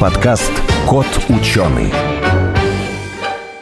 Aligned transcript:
Подкаст 0.00 0.52
«Кот 0.86 1.08
ученый». 1.28 1.92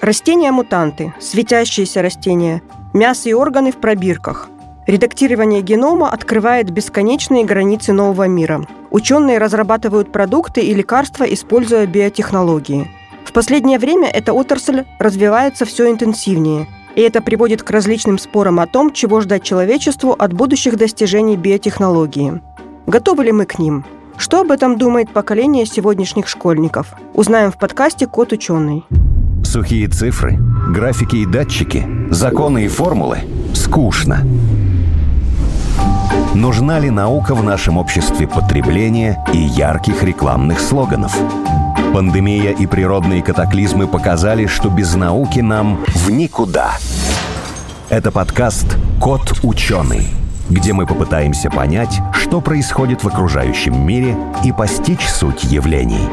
Растения-мутанты, 0.03 1.15
светящиеся 1.19 2.03
растения, 2.03 2.61
мясо 2.93 3.31
и 3.31 3.33
органы 3.33 3.73
в 3.73 3.77
пробирках. 3.77 4.51
Редактирование 4.87 5.63
генома 5.63 6.11
открывает 6.11 6.69
бесконечные 6.69 7.47
границы 7.47 7.95
нового 7.95 8.29
мира. 8.29 8.67
Ученые 8.91 9.39
разрабатывают 9.39 10.13
продукты 10.13 10.61
и 10.61 10.75
лекарства, 10.75 11.25
используя 11.25 11.87
биотехнологии. 11.87 12.91
В 13.25 13.33
последнее 13.33 13.79
время 13.79 14.11
эта 14.11 14.35
отрасль 14.35 14.85
развивается 14.99 15.65
все 15.65 15.91
интенсивнее, 15.91 16.67
и 16.97 17.01
это 17.01 17.23
приводит 17.23 17.63
к 17.63 17.71
различным 17.71 18.19
спорам 18.19 18.61
о 18.61 18.67
том, 18.67 18.93
чего 18.93 19.23
ждать 19.23 19.43
человечеству 19.43 20.13
от 20.13 20.35
будущих 20.35 20.77
достижений 20.77 21.39
биотехнологии. 21.39 22.43
Готовы 22.87 23.25
ли 23.25 23.33
мы 23.33 23.47
к 23.47 23.59
ним? 23.59 23.87
Что 24.19 24.41
об 24.41 24.51
этом 24.51 24.79
думает 24.79 25.11
поколение 25.13 25.67
сегодняшних 25.67 26.27
школьников? 26.27 26.95
Узнаем 27.13 27.53
в 27.53 27.59
подкасте 27.59 28.07
«Кот 28.07 28.33
ученый». 28.33 28.85
Сухие 29.45 29.89
цифры, 29.89 30.39
графики 30.71 31.17
и 31.17 31.27
датчики, 31.27 31.87
законы 32.11 32.65
и 32.65 32.69
формулы– 32.69 33.19
скучно. 33.55 34.27
Нужна 36.35 36.79
ли 36.79 36.91
наука 36.91 37.35
в 37.35 37.45
нашем 37.45 37.77
обществе 37.77 38.27
потребления 38.27 39.23
и 39.33 39.39
ярких 39.39 40.03
рекламных 40.03 40.61
слоганов? 40.61 41.17
Пандемия 41.93 42.53
и 42.53 42.67
природные 42.67 43.23
катаклизмы 43.23 43.87
показали, 43.87 44.47
что 44.47 44.69
без 44.69 44.95
науки 44.95 45.41
нам 45.41 45.85
в 45.95 46.11
никуда. 46.11 46.73
Это 47.89 48.11
подкаст 48.11 48.77
«Кот 49.01 49.41
ученый», 49.43 50.09
где 50.49 50.73
мы 50.73 50.87
попытаемся 50.87 51.51
понять, 51.51 52.01
что 52.13 52.41
происходит 52.41 53.03
в 53.03 53.09
окружающем 53.09 53.87
мире 53.87 54.17
и 54.45 54.53
постичь 54.53 55.07
суть 55.09 55.45
явлений. 55.45 56.09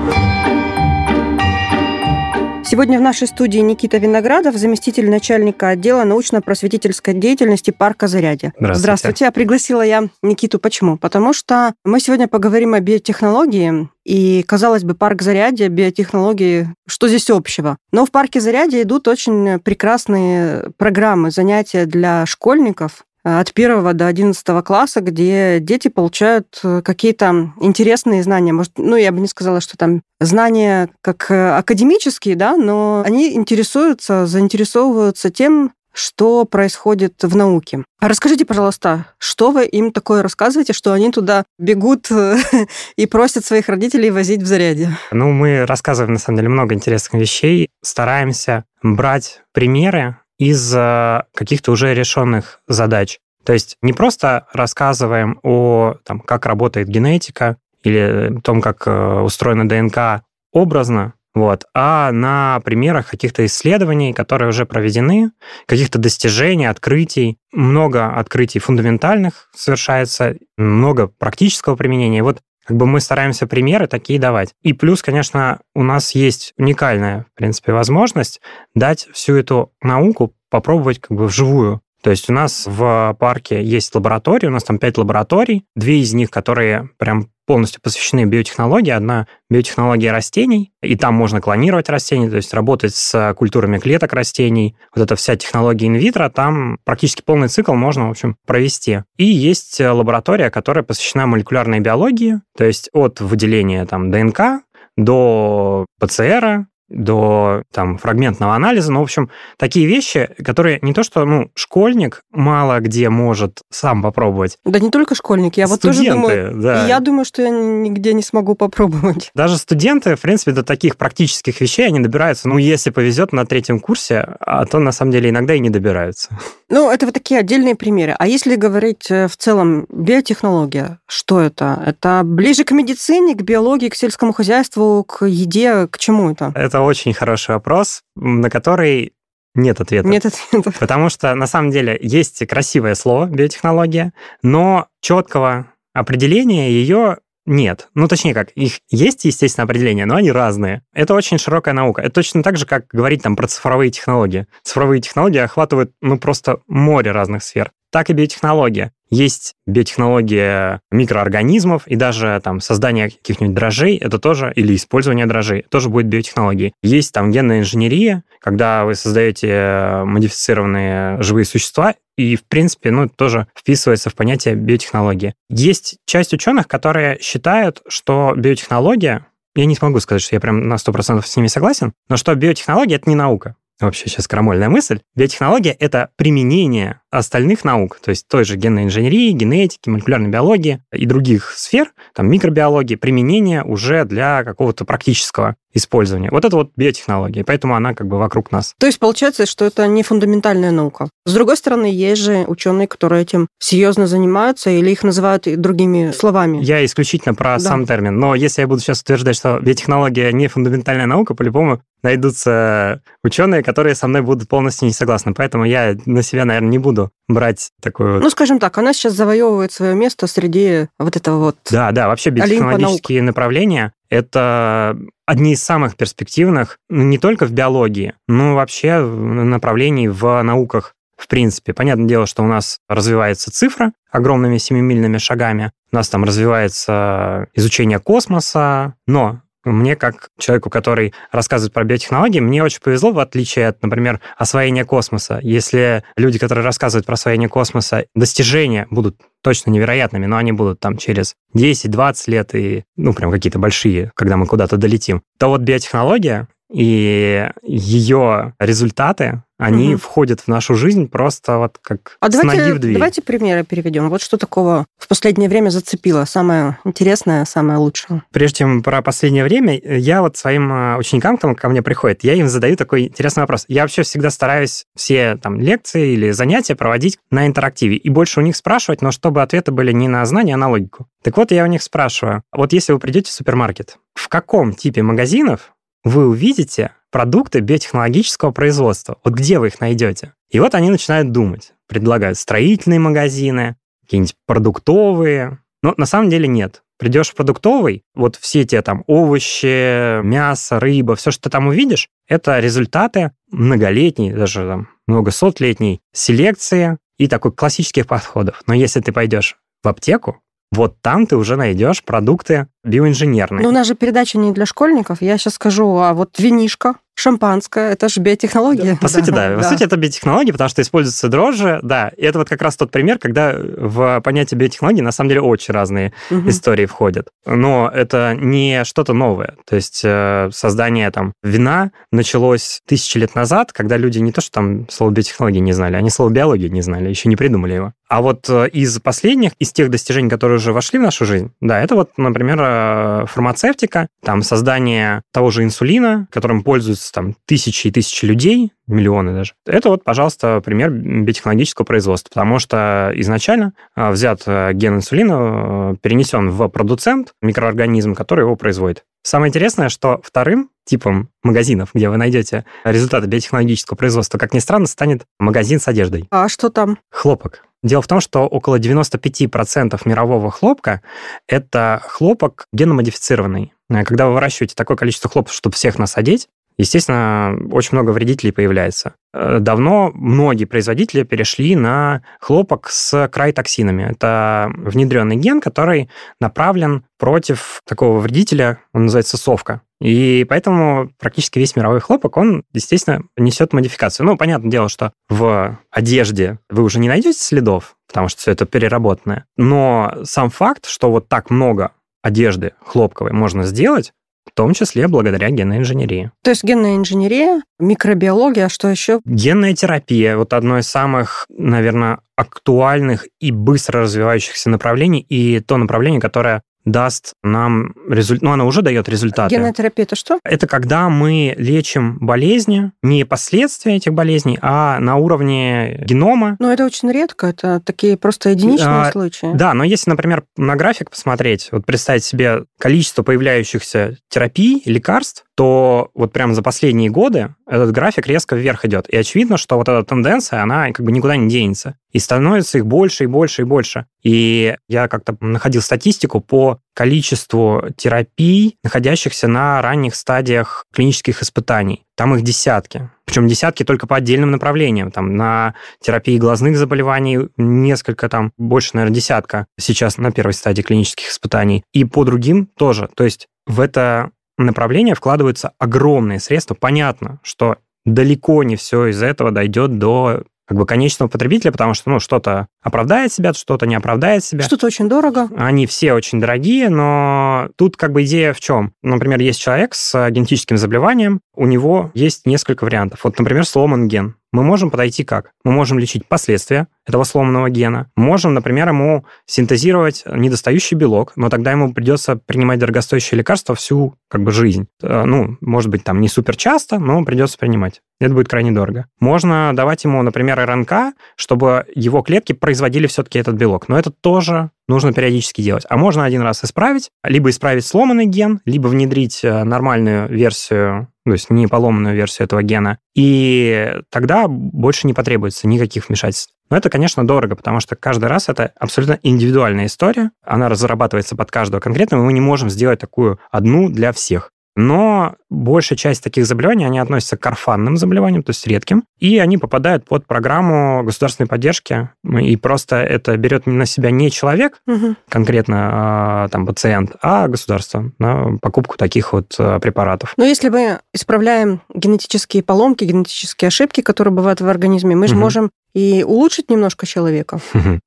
Сегодня 2.66 2.98
в 2.98 3.04
нашей 3.04 3.28
студии 3.28 3.60
Никита 3.60 3.98
Виноградов, 3.98 4.56
заместитель 4.56 5.08
начальника 5.08 5.70
отдела 5.70 6.06
научно-просветительской 6.06 7.14
деятельности 7.14 7.70
парка 7.70 8.08
Зарядье. 8.08 8.52
Здравствуйте. 8.56 8.80
Здравствуйте. 8.80 9.28
А 9.28 9.32
пригласила 9.32 9.82
я 9.84 10.10
Никиту 10.24 10.58
почему? 10.58 10.98
Потому 10.98 11.34
что 11.34 11.76
мы 11.86 12.00
сегодня 12.00 12.28
поговорим 12.28 12.74
о 12.74 12.80
биотехнологии, 12.80 13.90
и, 14.06 14.44
казалось 14.48 14.84
бы, 14.84 14.96
парк 14.96 15.22
Зарядье, 15.22 15.70
биотехнологии, 15.70 16.68
что 16.88 17.08
здесь 17.08 17.30
общего? 17.30 17.78
Но 17.92 18.08
в 18.08 18.12
парке 18.12 18.40
Зарядье 18.40 18.82
идут 18.82 19.08
очень 19.08 19.60
прекрасные 19.60 20.72
программы, 20.78 21.30
занятия 21.30 21.86
для 21.86 22.26
школьников, 22.26 23.04
от 23.24 23.54
первого 23.54 23.94
до 23.94 24.08
одиннадцатого 24.08 24.62
класса, 24.62 25.02
где 25.02 25.60
дети 25.60 25.88
получают 25.88 26.60
э, 26.64 26.82
какие-то 26.84 27.54
интересные 27.62 28.24
знания. 28.24 28.54
Может, 28.54 28.74
ну, 28.78 28.96
я 28.96 29.12
бы 29.12 29.20
не 29.20 29.28
сказала, 29.28 29.62
что 29.62 29.78
там 29.78 30.02
знания 30.20 30.90
как 31.02 31.32
э, 31.32 31.52
академические, 31.56 32.36
да, 32.36 32.58
но 32.58 33.02
они 33.06 33.34
интересуются, 33.34 34.26
заинтересовываются 34.26 35.30
тем, 35.30 35.72
что 35.94 36.44
происходит 36.46 37.24
в 37.24 37.36
науке. 37.36 37.84
А 38.02 38.10
расскажите, 38.10 38.46
пожалуйста, 38.46 39.06
что 39.20 39.52
вы 39.52 39.66
им 39.66 39.92
такое 39.92 40.24
рассказываете, 40.24 40.74
что 40.74 40.92
они 40.92 41.12
туда 41.12 41.44
бегут 41.58 42.12
э, 42.12 42.38
и 42.98 43.06
просят 43.06 43.46
своих 43.46 43.70
родителей 43.70 44.10
возить 44.10 44.42
в 44.42 44.48
заряде? 44.48 44.90
Ну, 45.12 45.32
мы 45.32 45.66
рассказываем, 45.66 46.14
на 46.14 46.20
самом 46.20 46.38
деле, 46.38 46.50
много 46.50 46.74
интересных 46.76 47.22
вещей, 47.22 47.70
стараемся 47.82 48.66
брать 48.82 49.42
примеры 49.54 50.18
из 50.44 50.74
э, 50.76 51.24
каких-то 51.34 51.72
уже 51.72 51.94
решенных 51.94 52.62
задач. 52.68 53.20
То 53.46 53.54
есть 53.54 53.78
не 53.82 53.94
просто 53.94 54.48
рассказываем 54.54 55.40
о 55.44 55.96
том, 56.06 56.20
как 56.20 56.46
работает 56.46 56.88
генетика 56.88 57.58
или 57.84 58.38
о 58.38 58.42
том, 58.42 58.62
как 58.62 58.88
э, 58.88 59.20
устроена 59.22 59.68
ДНК 59.68 60.24
образно, 60.52 61.14
вот, 61.34 61.66
а 61.74 62.12
на 62.12 62.60
примерах 62.64 63.10
каких-то 63.10 63.44
исследований, 63.46 64.14
которые 64.14 64.50
уже 64.50 64.66
проведены, 64.68 65.32
каких-то 65.66 65.98
достижений, 65.98 66.66
открытий. 66.66 67.38
Много 67.52 68.08
открытий 68.16 68.60
фундаментальных 68.60 69.50
совершается, 69.56 70.36
много 70.58 71.08
практического 71.08 71.76
применения. 71.76 72.22
Вот 72.22 72.40
как 72.66 72.78
бы 72.78 72.86
мы 72.86 73.00
стараемся 73.00 73.48
примеры 73.48 73.88
такие 73.88 74.20
давать. 74.20 74.54
И 74.62 74.74
плюс, 74.74 75.02
конечно, 75.02 75.60
у 75.76 75.84
нас 75.84 76.16
есть 76.16 76.54
уникальная, 76.58 77.26
в 77.34 77.38
принципе, 77.38 77.74
возможность 77.74 78.42
дать 78.74 79.08
всю 79.14 79.36
эту 79.36 79.74
науку 79.82 80.34
попробовать 80.50 81.00
как 81.00 81.18
бы 81.18 81.26
вживую. 81.26 81.82
То 82.02 82.10
есть 82.10 82.30
у 82.30 82.34
нас 82.34 82.66
в 82.68 83.16
парке 83.18 83.64
есть 83.64 83.96
лаборатории, 83.96 84.48
у 84.48 84.52
нас 84.52 84.64
там 84.66 84.78
пять 84.78 84.98
лабораторий, 84.98 85.66
две 85.76 86.00
из 86.00 86.14
них, 86.14 86.30
которые 86.30 86.90
прям 86.98 87.30
полностью 87.46 87.82
посвящены 87.82 88.26
биотехнологии. 88.26 88.92
Одна 88.92 89.28
биотехнология 89.50 90.12
растений, 90.12 90.72
и 90.82 90.96
там 90.96 91.14
можно 91.14 91.42
клонировать 91.42 91.90
растения, 91.90 92.30
то 92.30 92.38
есть 92.38 92.54
работать 92.54 92.96
с 92.96 93.34
культурами 93.36 93.78
клеток 93.78 94.14
растений. 94.14 94.76
Вот 94.96 95.04
эта 95.04 95.16
вся 95.16 95.36
технология 95.36 95.88
инвитро, 95.88 96.30
там 96.30 96.78
практически 96.84 97.22
полный 97.22 97.48
цикл 97.48 97.74
можно, 97.74 98.08
в 98.08 98.12
общем, 98.12 98.38
провести. 98.46 99.04
И 99.18 99.26
есть 99.26 99.80
лаборатория, 99.80 100.50
которая 100.50 100.84
посвящена 100.84 101.28
молекулярной 101.28 101.80
биологии, 101.80 102.42
то 102.58 102.64
есть 102.64 102.90
от 102.94 103.22
выделения 103.22 103.86
там 103.86 104.12
ДНК 104.12 104.64
до 104.96 105.86
ПЦР, 106.00 106.68
до 106.94 107.64
там, 107.72 107.98
фрагментного 107.98 108.56
анализа. 108.56 108.92
Ну, 108.92 109.00
в 109.00 109.04
общем, 109.04 109.30
такие 109.58 109.88
вещи, 109.88 110.30
которые 110.44 110.80
не 110.82 110.94
то, 110.94 111.04
что 111.04 111.26
ну, 111.26 111.50
школьник 111.56 112.22
мало 112.32 112.80
где 112.80 113.10
может 113.10 113.62
сам 113.70 114.02
попробовать. 114.02 114.58
Да 114.66 114.80
не 114.80 114.90
только 114.90 115.16
школьник, 115.16 115.58
я 115.58 115.68
студенты, 115.68 115.88
вот 115.88 115.98
тоже 115.98 116.12
думаю, 116.12 116.62
да. 116.62 116.88
я 116.88 117.00
думаю, 117.00 117.26
что 117.26 117.42
я 117.42 117.50
нигде 117.50 118.14
не 118.14 118.24
смогу 118.24 118.56
попробовать. 118.56 119.32
Даже 119.36 119.58
студенты, 119.58 120.16
в 120.16 120.22
принципе, 120.22 120.52
до 120.52 120.64
таких 120.64 120.98
практических 120.98 121.60
вещей 121.62 121.88
они 121.88 122.00
добираются, 122.00 122.48
ну, 122.48 122.58
если 122.58 122.90
повезет, 122.90 123.34
на 123.34 123.46
третьем 123.46 123.80
курсе, 123.80 124.36
а 124.40 124.66
то, 124.66 124.80
на 124.80 124.92
самом 124.92 125.12
деле, 125.12 125.30
иногда 125.30 125.54
и 125.54 125.60
не 125.60 125.70
добираются. 125.70 126.30
Ну, 126.70 126.90
это 126.90 127.06
вот 127.06 127.14
такие 127.14 127.40
отдельные 127.40 127.76
примеры. 127.76 128.16
А 128.18 128.26
если 128.26 128.56
говорить 128.56 129.12
э, 129.12 129.28
в 129.28 129.38
целом 129.38 129.86
биотехнология, 129.92 130.98
что 131.06 131.40
это? 131.40 131.84
Это 131.86 132.22
ближе 132.24 132.64
к 132.64 132.72
медицине, 132.72 133.36
к 133.36 133.44
биологии, 133.44 133.90
к 133.90 133.96
сельскому 133.96 134.34
хозяйству, 134.34 135.04
к 135.04 135.24
еде, 135.24 135.88
к 135.88 136.00
чему 136.00 136.32
это? 136.32 136.52
Это 136.56 136.82
очень 136.84 137.14
хороший 137.14 137.56
вопрос, 137.56 138.02
на 138.16 138.50
который 138.50 139.14
нет 139.56 139.80
ответа. 139.80 140.08
Нет 140.08 140.26
ответа. 140.26 140.72
Потому 140.80 141.10
что, 141.10 141.34
на 141.36 141.48
самом 141.48 141.72
деле, 141.72 141.98
есть 142.02 142.46
красивое 142.48 142.96
слово 142.96 143.28
биотехнология, 143.28 144.14
но 144.42 144.88
четкого 145.02 145.68
определения 145.94 146.72
ее 146.72 147.18
нет. 147.46 147.90
Ну, 147.94 148.08
точнее 148.08 148.34
как, 148.34 148.52
их 148.52 148.80
есть, 148.90 149.26
естественно, 149.26 149.66
определения, 149.66 150.06
но 150.06 150.16
они 150.16 150.32
разные. 150.32 150.82
Это 150.94 151.14
очень 151.14 151.38
широкая 151.38 151.74
наука. 151.74 152.02
Это 152.02 152.12
точно 152.12 152.42
так 152.42 152.58
же, 152.58 152.66
как 152.66 152.88
говорить 152.88 153.22
там 153.22 153.36
про 153.36 153.48
цифровые 153.48 153.92
технологии. 153.92 154.48
Цифровые 154.64 155.02
технологии 155.02 155.40
охватывают, 155.40 155.92
ну, 156.02 156.18
просто 156.18 156.60
море 156.68 157.12
разных 157.12 157.44
сфер. 157.44 157.72
Так 157.92 158.10
и 158.10 158.14
биотехнология. 158.14 158.92
Есть 159.14 159.54
биотехнология 159.68 160.82
микроорганизмов 160.90 161.86
и 161.86 161.96
даже 161.96 162.42
там 162.44 162.60
создание 162.60 163.12
каких-нибудь 163.12 163.54
дрожжей, 163.54 163.96
это 163.96 164.18
тоже, 164.18 164.52
или 164.56 164.76
использование 164.76 165.28
дрожжей, 165.28 165.64
тоже 165.70 165.90
будет 165.90 166.08
биотехнологией. 166.08 166.74
Есть 166.82 167.14
там 167.14 167.30
генная 167.30 167.60
инженерия, 167.60 168.24
когда 168.42 168.86
вы 168.86 168.96
создаете 168.96 170.02
модифицированные 170.04 171.22
живые 171.22 171.46
существа, 171.46 171.94
и, 172.18 172.36
в 172.36 172.44
принципе, 172.46 172.90
ну, 172.90 173.08
тоже 173.08 173.46
вписывается 173.56 174.10
в 174.10 174.16
понятие 174.16 174.56
биотехнологии. 174.56 175.36
Есть 175.48 175.98
часть 176.08 176.34
ученых, 176.34 176.68
которые 176.68 177.20
считают, 177.22 177.84
что 177.88 178.34
биотехнология, 178.36 179.28
я 179.56 179.66
не 179.66 179.76
смогу 179.76 180.00
сказать, 180.00 180.24
что 180.24 180.36
я 180.36 180.40
прям 180.40 180.68
на 180.68 180.76
100% 180.76 181.22
с 181.24 181.36
ними 181.36 181.48
согласен, 181.48 181.94
но 182.10 182.18
что 182.18 182.34
биотехнология— 182.34 182.96
это 182.98 183.08
не 183.08 183.16
наука 183.16 183.58
вообще 183.86 184.10
сейчас 184.10 184.28
крамольная 184.28 184.70
мысль, 184.70 185.00
биотехнология— 185.16 185.76
это 185.80 186.10
применение 186.16 187.02
остальных 187.12 187.64
наук, 187.64 188.00
то 188.04 188.10
есть 188.10 188.28
той 188.28 188.44
же 188.44 188.56
генной 188.56 188.84
инженерии, 188.84 189.32
генетики, 189.32 189.90
молекулярной 189.90 190.30
биологии 190.30 190.84
и 190.92 191.06
других 191.06 191.54
сфер, 191.56 191.92
там 192.16 192.30
микробиологии, 192.30 192.96
применение 192.96 193.64
уже 193.64 194.06
для 194.06 194.44
какого-то 194.44 194.84
практического 194.86 195.56
использования. 195.74 196.30
Вот 196.32 196.46
это 196.46 196.56
вот 196.56 196.72
биотехнология, 196.76 197.44
поэтому 197.44 197.76
она 197.76 197.94
как 197.94 198.08
бы 198.08 198.18
вокруг 198.18 198.52
нас. 198.52 198.74
То 198.80 198.86
есть 198.86 199.00
получается, 199.00 199.46
что 199.46 199.66
это 199.66 199.88
не 199.88 200.04
фундаментальная 200.04 200.72
наука. 200.72 201.10
С 201.26 201.34
другой 201.34 201.58
стороны, 201.58 201.86
есть 201.86 202.22
же 202.22 202.46
ученые, 202.48 202.88
которые 202.88 203.24
этим 203.24 203.48
серьезно 203.60 204.08
занимаются 204.08 204.70
или 204.70 204.92
их 204.92 205.04
называют 205.04 205.48
другими 205.60 206.12
словами. 206.12 206.64
Я 206.64 206.84
исключительно 206.86 207.34
про 207.34 207.54
да. 207.54 207.60
сам 207.60 207.86
термин, 207.86 208.20
но 208.20 208.36
если 208.36 208.62
я 208.62 208.68
буду 208.68 208.82
сейчас 208.82 209.02
утверждать, 209.02 209.36
что 209.36 209.60
биотехнология 209.60 210.32
не 210.32 210.48
фундаментальная 210.48 211.08
наука, 211.08 211.34
по-любому 211.34 211.82
найдутся 212.04 213.02
ученые, 213.24 213.64
которые 213.64 213.96
со 213.96 214.08
мной 214.08 214.22
будут 214.22 214.48
полностью 214.50 214.88
не 214.88 214.94
согласны. 214.94 215.34
Поэтому 215.34 215.66
я 215.66 215.96
на 216.06 216.22
себя, 216.22 216.46
наверное, 216.46 216.70
не 216.70 216.78
буду 216.78 217.12
брать 217.28 217.72
такую... 217.82 218.22
Ну, 218.22 218.30
скажем 218.30 218.60
так, 218.60 218.78
она 218.78 218.94
сейчас 218.94 219.14
завоевывает 219.14 219.72
свое 219.72 219.96
место 219.96 220.28
среди 220.28 220.88
вот 221.00 221.16
этого 221.16 221.40
вот... 221.40 221.58
Да, 221.72 221.92
да, 221.92 222.08
вообще 222.08 222.30
биотехнологические 222.30 223.22
направления— 223.22 223.94
это 224.10 224.98
одни 225.26 225.54
из 225.54 225.64
самых 225.64 225.96
перспективных 225.96 226.80
ну, 226.90 227.04
не 227.04 227.18
только 227.18 227.46
в 227.46 227.52
биологии, 227.52 228.14
но 228.28 228.56
вообще 228.56 229.02
в 229.02 229.44
направлении 229.46 230.08
в 230.08 230.42
науках 230.44 230.96
в 231.24 231.28
принципе. 231.28 231.74
Понятное 231.74 232.08
дело, 232.08 232.26
что 232.26 232.44
у 232.44 232.48
нас 232.48 232.80
развивается 232.90 233.50
цифра 233.50 233.94
огромными 234.12 234.58
семимильными 234.58 235.18
шагами, 235.18 235.72
у 235.92 235.96
нас 235.96 236.10
там 236.10 236.24
развивается 236.24 237.48
изучение 237.54 238.00
космоса, 238.00 238.96
но 239.08 239.42
Мне, 239.64 239.96
как 239.96 240.30
человеку, 240.38 240.70
который 240.70 241.14
рассказывает 241.32 241.74
про 241.74 241.84
биотехнологии, 241.84 242.40
мне 242.40 242.64
очень 242.64 242.82
повезло, 242.82 243.12
в 243.12 243.20
отличие 243.20 243.70
от, 243.70 243.82
например, 243.82 244.20
освоения 244.38 244.84
космоса. 244.84 245.40
Если 245.42 246.04
люди, 246.18 246.38
которые 246.38 246.66
рассказывают 246.66 247.06
про 247.06 247.14
освоение 247.14 247.50
космоса, 247.50 248.06
достижения 248.14 248.88
будут 248.90 249.18
точно 249.42 249.72
невероятными, 249.72 250.26
но 250.26 250.38
они 250.38 250.52
будут 250.52 250.80
там 250.80 250.98
через 250.98 251.36
10-20 251.56 252.14
лет 252.28 252.56
и, 252.56 252.84
ну, 252.98 253.14
прям 253.14 253.32
какие-то 253.32 253.60
большие, 253.60 254.12
когда 254.16 254.38
мы 254.38 254.48
куда-то 254.48 254.78
долетим, 254.78 255.22
то 255.38 255.48
вот 255.48 255.62
биотехнология 255.62 256.48
и 256.74 257.50
ее 257.62 258.54
результаты, 258.60 259.44
они 259.60 259.96
угу. 259.96 260.02
входят 260.02 260.42
в 260.42 260.48
нашу 260.48 260.76
жизнь 260.76 261.08
просто 261.08 261.58
вот 261.58 261.78
как 261.82 262.18
а 262.20 262.30
с 262.30 262.36
давайте, 262.36 262.64
ноги 262.64 262.72
в 262.74 262.80
дверь. 262.80 262.94
Давайте 262.96 263.22
примеры 263.22 263.64
переведем. 263.64 264.10
Вот 264.10 264.22
что 264.22 264.38
такого 264.38 264.86
в 264.98 265.08
последнее 265.08 265.48
время 265.48 265.70
зацепило, 265.70 266.26
самое 266.26 266.80
интересное, 266.84 267.46
самое 267.46 267.78
лучшее? 267.78 268.24
Прежде 268.32 268.58
чем 268.58 268.82
про 268.84 269.02
последнее 269.02 269.44
время, 269.44 269.80
я 269.80 270.22
вот 270.22 270.36
своим 270.36 270.70
а, 270.74 270.98
ученикам, 270.98 271.38
кто 271.38 271.54
ко 271.54 271.70
мне 271.70 271.82
приходит, 271.82 272.24
я 272.24 272.34
им 272.34 272.50
задаю 272.50 272.76
такой 272.76 273.04
интересный 273.04 273.42
вопрос. 273.42 273.66
Я 273.68 273.84
вообще 273.84 274.02
всегда 274.02 274.32
стараюсь 274.32 274.86
все 274.96 275.38
там 275.38 275.60
лекции 275.60 276.14
или 276.14 276.32
занятия 276.32 276.76
проводить 276.76 277.20
на 277.30 277.46
интерактиве 277.46 277.96
и 277.96 278.10
больше 278.10 278.40
у 278.40 278.44
них 278.44 278.56
спрашивать, 278.56 279.02
но 279.02 279.12
чтобы 279.12 279.44
ответы 279.44 279.72
были 279.72 279.92
не 279.92 280.08
на 280.08 280.26
знания, 280.26 280.56
а 280.56 280.58
на 280.58 280.70
логику. 280.70 281.08
Так 281.24 281.38
вот, 281.38 281.52
я 281.52 281.64
у 281.64 281.68
них 281.68 281.82
спрашиваю, 281.84 282.44
вот 282.52 282.74
если 282.74 282.92
вы 282.92 283.00
придете 283.00 283.32
в 283.32 283.34
супермаркет, 283.34 283.98
в 284.14 284.28
каком 284.28 284.74
типе 284.74 285.04
магазинов 285.04 285.73
вы 286.04 286.28
увидите 286.28 286.92
продукты 287.12 287.60
биотехнологического 287.60 288.52
производства. 288.52 289.18
Вот 289.24 289.34
где 289.34 289.60
вы 289.60 289.68
их 289.68 289.80
найдете? 289.80 290.34
И 290.50 290.60
вот 290.60 290.76
они 290.76 290.90
начинают 290.90 291.32
думать. 291.32 291.74
Предлагают 291.88 292.38
строительные 292.38 293.00
магазины, 293.00 293.78
какие-нибудь 294.04 294.36
продуктовые. 294.46 295.60
Но 295.82 295.94
на 295.98 296.06
самом 296.06 296.30
деле 296.30 296.48
нет. 296.48 296.84
Придешь 296.98 297.30
в 297.30 297.36
продуктовый, 297.36 298.04
вот 298.16 298.36
все 298.36 298.64
те 298.64 298.82
там 298.82 299.04
овощи, 299.08 300.22
мясо, 300.22 300.80
рыба, 300.80 301.16
все, 301.16 301.32
что 301.32 301.44
ты 301.44 301.50
там 301.50 301.68
увидишь, 301.68 302.08
это 302.28 302.60
результаты 302.60 303.32
многолетней, 303.52 304.32
даже 304.32 304.66
там 304.66 304.90
многосотлетней 305.08 306.02
селекции 306.14 306.98
и 307.18 307.28
такой 307.28 307.52
классических 307.52 308.08
подходов. 308.08 308.62
Но 308.68 308.74
если 308.74 309.02
ты 309.02 309.12
пойдешь 309.12 309.58
в 309.84 309.88
аптеку, 309.88 310.42
вот 310.74 310.96
там 311.02 311.28
ты 311.28 311.38
уже 311.38 311.56
найдешь 311.56 312.04
продукты 312.04 312.68
биоинженерные. 312.84 313.64
Но 313.64 313.70
у 313.70 313.72
нас 313.72 313.88
же 313.88 313.96
передача 313.96 314.38
не 314.38 314.52
для 314.52 314.66
школьников. 314.66 315.22
Я 315.22 315.38
сейчас 315.38 315.54
скажу, 315.56 315.98
а 315.98 316.14
вот 316.14 316.38
винишка, 316.40 316.96
шампанское, 317.16 317.92
это 317.92 318.10
же 318.10 318.20
биотехнология. 318.20 318.98
По 318.98 319.08
сути, 319.08 319.30
да. 319.30 319.56
По 319.56 319.64
сути, 319.64 319.84
это 319.84 319.96
биотехнология, 319.98 320.52
потому 320.52 320.70
что 320.70 320.82
используются 320.82 321.30
дрожжи, 321.30 321.80
да. 321.84 322.10
И 322.18 322.24
это 322.24 322.40
вот 322.40 322.50
как 322.50 322.62
раз 322.62 322.76
тот 322.76 322.92
пример, 322.92 323.20
когда 323.20 323.56
в 323.56 324.20
понятие 324.22 324.58
биотехнологии 324.58 325.02
на 325.02 325.12
самом 325.12 325.30
деле 325.30 325.42
очень 325.42 325.74
разные 325.74 326.12
угу. 326.32 326.50
истории 326.50 326.86
входят. 326.86 327.28
Но 327.46 327.90
это 327.94 328.36
не 328.36 328.84
что-то 328.84 329.14
новое. 329.14 329.56
То 329.66 329.76
есть 329.76 330.02
э, 330.04 330.50
создание 330.52 331.12
там 331.12 331.34
вина 331.44 331.92
началось 332.12 332.82
тысячи 332.88 333.18
лет 333.18 333.36
назад, 333.36 333.72
когда 333.72 333.96
люди 333.96 334.18
не 334.20 334.32
то, 334.32 334.42
что 334.42 334.52
там 334.52 334.90
слово 334.90 335.12
биотехнологии 335.12 335.60
не 335.60 335.74
знали, 335.74 335.96
они 335.96 336.10
слово 336.10 336.32
биологии 336.32 336.68
не 336.68 336.82
знали, 336.82 337.10
еще 337.10 337.30
не 337.30 337.36
придумали 337.36 337.74
его. 337.76 337.94
А 338.14 338.22
вот 338.22 338.48
э, 338.48 338.70
из 338.70 339.00
последних, 339.00 339.54
из 339.58 339.74
тех 339.74 339.90
достижений, 339.90 340.30
которые 340.30 340.58
уже 340.58 340.72
вошли 340.72 341.00
в 341.00 341.02
нашу 341.02 341.26
жизнь, 341.26 341.52
да, 341.62 341.82
это 341.82 341.96
вот, 341.96 342.12
например, 342.18 342.60
э, 342.62 343.26
фармацевтика, 343.26 344.08
там 344.24 344.44
создание 344.44 345.24
того 345.32 345.50
же 345.50 345.64
инсулина, 345.64 346.28
которым 346.30 346.62
пользуются 346.62 347.12
там 347.12 347.36
тысячи 347.48 347.88
и 347.88 347.92
тысячи 347.92 348.26
людей, 348.26 348.72
миллионы 348.86 349.34
даже. 349.34 349.54
Это 349.66 349.90
вот, 349.90 350.04
пожалуйста, 350.04 350.62
пример 350.64 350.92
биотехнологического 350.92 351.86
производства, 351.86 352.30
потому 352.30 352.60
что 352.60 353.12
изначально 353.16 353.74
э, 353.96 354.12
взят 354.12 354.44
ген 354.46 354.98
инсулина, 354.98 355.98
перенесен 356.00 356.52
в 356.52 356.68
продуцент, 356.68 357.34
микроорганизм, 357.42 358.14
который 358.14 358.42
его 358.42 358.56
производит. 358.56 359.06
Самое 359.24 359.50
интересное, 359.50 359.90
что 359.90 360.22
вторым 360.24 360.70
типом 360.86 361.30
магазинов, 361.42 361.90
где 361.96 362.10
вы 362.10 362.18
найдете 362.18 362.64
результаты 362.84 363.26
биотехнологического 363.26 363.98
производства, 363.98 364.38
как 364.38 364.54
ни 364.54 364.60
странно, 364.60 364.86
станет 364.86 365.24
магазин 365.40 365.80
с 365.80 365.88
одеждой. 365.88 366.28
А 366.30 366.48
что 366.48 366.70
там? 366.70 367.00
Хлопок. 367.10 367.64
Дело 367.84 368.02
в 368.02 368.08
том, 368.08 368.22
что 368.22 368.48
около 368.48 368.80
95% 368.80 370.02
мирового 370.06 370.50
хлопка– 370.50 371.02
это 371.48 372.02
хлопок 372.06 372.68
геномодифицированный. 372.72 373.74
Когда 374.06 374.28
вы 374.28 374.34
выращиваете 374.34 374.74
такое 374.74 374.96
количество 374.98 375.30
хлопка, 375.30 375.54
чтобы 375.54 375.76
всех 375.76 376.00
нас 376.00 376.18
одеть, 376.18 376.48
естественно, 376.78 377.58
очень 377.72 377.98
много 377.98 378.12
вредителей 378.12 378.52
появляется. 378.52 379.16
Э, 379.34 379.60
давно 379.60 380.12
многие 380.14 380.66
производители 380.66 381.24
перешли 381.24 381.76
на 381.76 382.24
хлопок 382.40 382.90
с 382.90 383.28
край-токсинами. 383.28 384.12
Это 384.12 384.72
внедренный 384.76 385.36
ген, 385.36 385.62
который 385.62 386.10
направлен 386.40 387.06
против 387.18 387.82
такого 387.88 388.20
вредителя, 388.20 388.80
он 388.94 389.04
называется 389.04 389.38
совка. 389.38 389.82
И 390.02 390.46
поэтому 390.50 391.12
практически 391.18 391.60
весь 391.60 391.78
мировой 391.78 392.02
хлопок, 392.02 392.36
он, 392.36 392.64
естественно, 392.74 393.24
несет 393.38 393.72
модификацию. 393.72 394.26
Ну, 394.26 394.36
понятное 394.36 394.70
дело, 394.70 394.90
что 394.90 395.14
в 395.30 395.80
одежде 395.92 396.60
вы 396.70 396.84
уже 396.84 397.00
не 397.00 397.08
найдете 397.08 397.40
следов, 397.40 397.96
потому 398.08 398.28
что 398.28 398.42
все 398.42 398.52
это 398.52 398.66
переработанное. 398.66 399.46
Но 399.56 400.14
сам 400.24 400.50
факт, 400.50 400.88
что 400.88 401.10
вот 401.10 401.30
так 401.30 401.50
много 401.50 401.94
одежды 402.22 402.74
хлопковой 402.86 403.32
можно 403.32 403.64
сделать, 403.64 404.12
в 404.46 404.56
том 404.56 404.74
числе 404.74 405.08
благодаря 405.08 405.50
генной 405.50 405.78
инженерии. 405.78 406.32
То 406.44 406.52
есть 406.52 406.64
генная 406.64 406.96
инженерия, 406.96 407.62
микробиология, 407.80 408.66
а 408.66 408.70
что 408.70 408.90
еще? 408.90 409.20
Генная 409.26 409.74
терапия, 409.74 410.38
вот 410.38 410.54
одно 410.54 410.80
из 410.80 410.88
самых, 410.88 411.46
наверное, 411.50 412.20
актуальных 412.36 413.28
и 413.40 413.52
быстро 413.52 414.02
развивающихся 414.02 414.70
направлений, 414.70 415.22
и 415.22 415.60
то 415.60 415.78
направление, 415.78 416.22
которое 416.22 416.62
даст 416.86 417.34
нам 417.44 417.94
результат, 418.10 418.44
ну, 418.44 418.52
она 418.52 418.66
уже 418.66 418.82
дает 418.82 419.08
результаты. 419.10 419.56
Генная 419.56 419.74
терапия 419.74 420.06
это 420.06 420.16
что? 420.16 420.40
Это 420.44 420.68
когда 420.68 421.10
мы 421.10 421.56
лечим 421.58 422.18
болезни, 422.20 422.92
не 423.02 423.24
последствия 423.26 423.96
этих 423.96 424.14
болезней, 424.14 424.58
а 424.62 425.00
на 425.00 425.16
уровне 425.16 426.00
генома. 426.04 426.58
Ну, 426.60 426.72
это 426.72 426.86
очень 426.86 427.12
редко, 427.12 427.48
это 427.48 427.80
такие 427.80 428.18
просто 428.18 428.50
единичные 428.50 429.08
а, 429.08 429.12
случаи. 429.12 429.56
Да, 429.56 429.74
но 429.74 429.84
если, 429.84 430.10
например, 430.10 430.44
на 430.58 430.76
график 430.76 431.10
посмотреть, 431.10 431.70
вот 431.72 431.86
представить 431.86 432.24
себе 432.24 432.66
количество 432.80 433.24
появляющихся 433.24 434.18
терапий, 434.30 434.82
лекарств, 434.86 435.46
то 435.56 436.10
вот 436.14 436.34
прямо 436.34 436.54
за 436.54 436.64
последние 436.64 437.10
годы 437.10 437.56
этот 437.68 437.92
график 437.92 438.28
резко 438.28 438.56
вверх 438.56 438.86
идет. 438.86 439.08
И 439.10 439.16
очевидно, 439.16 439.58
что 439.58 439.78
вот 439.78 439.88
эта 439.88 440.04
тенденция, 440.04 440.64
она 440.64 440.92
как 440.92 441.06
бы 441.06 441.12
никуда 441.12 441.36
не 441.36 441.50
денется. 441.50 441.96
И 442.12 442.20
становится 442.20 442.78
их 442.78 442.86
больше 442.86 443.24
и 443.24 443.28
больше 443.28 443.64
и 443.64 443.66
больше. 443.66 444.06
И 444.24 444.76
я 444.88 445.08
как-то 445.08 445.36
находил 445.42 445.82
статистику 445.82 446.42
по 446.42 446.80
количеству 446.96 447.86
терапий, 447.98 448.78
находящихся 448.84 449.48
на 449.48 449.82
ранних 449.82 450.16
стадиях 450.16 450.86
клинических 450.94 451.42
испытаний. 451.42 452.06
Там 452.16 452.36
их 452.36 452.44
десятки. 452.44 453.10
Причем 453.26 453.48
десятки 453.48 453.84
только 453.84 454.06
по 454.06 454.16
отдельным 454.16 454.52
направлениям. 454.52 455.12
Там 455.12 455.36
на 455.36 455.74
терапии 456.02 456.38
глазных 456.38 456.78
заболеваний 456.78 457.50
несколько, 457.58 458.30
там 458.30 458.52
больше, 458.58 458.92
наверное, 458.94 459.16
десятка 459.16 459.66
сейчас 459.80 460.18
на 460.18 460.32
первой 460.32 460.54
стадии 460.54 460.82
клинических 460.82 461.30
испытаний. 461.30 461.84
И 461.94 462.06
по 462.06 462.24
другим 462.24 462.68
тоже. 462.78 463.10
То 463.16 463.24
есть 463.24 463.48
в 463.66 463.80
это 463.80 464.32
направление 464.58 465.16
вкладываются 465.16 465.74
огромные 465.78 466.40
средства. 466.40 466.76
Понятно, 466.76 467.40
что 467.44 467.78
далеко 468.06 468.64
не 468.64 468.76
все 468.76 469.08
из 469.08 469.22
этого 469.22 469.52
дойдет 469.52 469.98
до 469.98 470.44
как 470.66 470.78
бы 470.78 470.86
конечного 470.86 471.30
потребителя, 471.30 471.72
потому 471.72 471.94
что 471.94 472.10
ну, 472.10 472.20
что-то 472.20 472.68
оправдает 472.82 473.32
себя, 473.34 473.54
что-то 473.54 473.86
не 473.86 473.96
оправдает 473.96 474.44
себя. 474.44 474.64
Что-то 474.64 474.88
очень 474.88 475.10
дорого. 475.10 475.50
Они 475.58 475.86
все 475.86 476.14
очень 476.14 476.40
дорогие, 476.40 476.90
но 476.90 477.70
тут 477.76 477.98
как 477.98 478.12
бы 478.12 478.24
идея 478.24 478.54
в 478.54 478.60
чем? 478.60 478.94
Например, 479.02 479.40
есть 479.40 479.62
человек 479.62 479.94
с 479.94 480.30
генетическим 480.30 480.78
заболеванием, 480.78 481.42
у 481.56 481.66
него 481.66 482.12
есть 482.14 482.46
несколько 482.46 482.84
вариантов. 482.84 483.22
Вот, 483.24 483.38
например, 483.38 483.66
сломан 483.66 484.08
ген 484.08 484.36
мы 484.54 484.62
можем 484.62 484.92
подойти 484.92 485.24
как? 485.24 485.52
Мы 485.64 485.72
можем 485.72 485.98
лечить 485.98 486.28
последствия 486.28 486.88
этого 487.08 487.24
сломанного 487.24 487.72
гена. 487.72 488.12
Можем, 488.16 488.54
например, 488.54 488.88
ему 488.90 489.26
синтезировать 489.48 490.24
недостающий 490.28 490.96
белок, 490.96 491.34
но 491.36 491.50
тогда 491.50 491.72
ему 491.72 491.92
придется 491.92 492.36
принимать 492.36 492.78
дорогостоящие 492.78 493.40
лекарства 493.40 493.74
всю 493.74 494.16
как 494.30 494.44
бы 494.44 494.52
жизнь. 494.52 494.86
Э, 495.02 495.24
ну, 495.26 495.58
может 495.60 495.90
быть, 495.90 496.04
там 496.04 496.22
не 496.22 496.28
супер 496.28 496.56
часто, 496.56 497.00
но 497.00 497.26
придется 497.26 497.58
принимать. 497.58 498.02
Это 498.24 498.36
будет 498.36 498.48
крайне 498.48 498.72
дорого. 498.72 499.08
Можно 499.20 499.74
давать 499.76 500.06
ему, 500.06 500.22
например, 500.24 500.58
РНК, 500.58 501.14
чтобы 501.36 501.86
его 501.94 502.22
клетки 502.22 502.54
производили 502.54 503.06
все-таки 503.08 503.38
этот 503.38 503.56
белок. 503.56 503.90
Но 503.90 504.00
это 504.00 504.12
тоже 504.12 504.72
нужно 504.88 505.12
периодически 505.12 505.62
делать. 505.62 505.86
А 505.90 505.98
можно 505.98 506.24
один 506.24 506.42
раз 506.42 506.64
исправить, 506.64 507.10
либо 507.26 507.50
исправить 507.50 507.86
сломанный 507.86 508.26
ген, 508.26 508.62
либо 508.64 508.88
внедрить 508.88 509.44
э, 509.44 509.66
нормальную 509.66 510.30
версию 510.30 511.10
то 511.26 511.32
есть 511.32 511.50
не 511.50 511.68
поломанную 511.68 512.16
версию 512.16 512.46
этого 512.46 512.62
гена, 512.64 512.98
и 513.16 513.94
тогда 514.10 514.48
больше 514.50 515.08
не 515.08 515.14
потребуется 515.14 515.70
никаких 515.70 516.10
вмешательств. 516.10 516.54
Но 516.70 516.76
это, 516.76 516.90
конечно, 516.90 517.26
дорого, 517.26 517.56
потому 517.56 517.80
что 517.80 517.96
каждый 517.96 518.26
раз 518.26 518.50
это 518.50 518.74
абсолютно 518.78 519.20
индивидуальная 519.24 519.86
история, 519.86 520.32
она 520.44 520.68
разрабатывается 520.68 521.38
под 521.38 521.50
каждого 521.50 521.80
конкретного, 521.80 522.24
и 522.24 522.26
мы 522.26 522.34
не 522.34 522.42
можем 522.42 522.70
сделать 522.70 523.00
такую 523.00 523.40
одну 523.52 523.88
для 523.90 524.12
всех. 524.12 524.52
Но 524.76 525.36
большая 525.50 525.98
часть 525.98 526.24
таких 526.24 526.46
заболеваний, 526.46 526.86
они 526.86 527.00
относятся 527.00 527.38
к 527.38 527.46
орфанным 527.46 527.98
заболеваниям, 527.98 528.44
то 528.44 528.50
есть 528.52 528.66
редким, 528.66 529.04
и 529.24 529.40
они 529.40 529.58
попадают 529.58 530.04
под 530.04 530.28
программу 530.28 531.02
государственной 531.02 531.48
поддержки, 531.48 532.10
и 532.42 532.58
просто 532.58 532.98
это 532.98 533.38
берет 533.38 533.66
на 533.66 533.86
себя 533.86 534.12
не 534.12 534.30
человек, 534.30 534.82
угу. 534.86 535.16
конкретно 535.30 535.90
а, 535.94 536.48
там 536.50 536.66
пациент, 536.66 537.16
а 537.22 537.48
государство 537.48 538.12
на 538.20 538.58
покупку 538.62 538.98
таких 538.98 539.32
вот 539.32 539.56
а, 539.58 539.80
препаратов. 539.80 540.34
Но 540.36 540.44
если 540.44 540.68
мы 540.68 541.00
исправляем 541.14 541.80
генетические 541.94 542.64
поломки, 542.64 543.06
генетические 543.06 543.70
ошибки, 543.70 544.02
которые 544.02 544.34
бывают 544.34 544.60
в 544.60 544.68
организме, 544.68 545.16
мы 545.16 545.30
же 545.30 545.36
угу. 545.36 545.44
можем 545.44 545.72
и 545.96 546.26
улучшить 546.28 546.70
немножко 546.70 547.06
человека. 547.06 547.60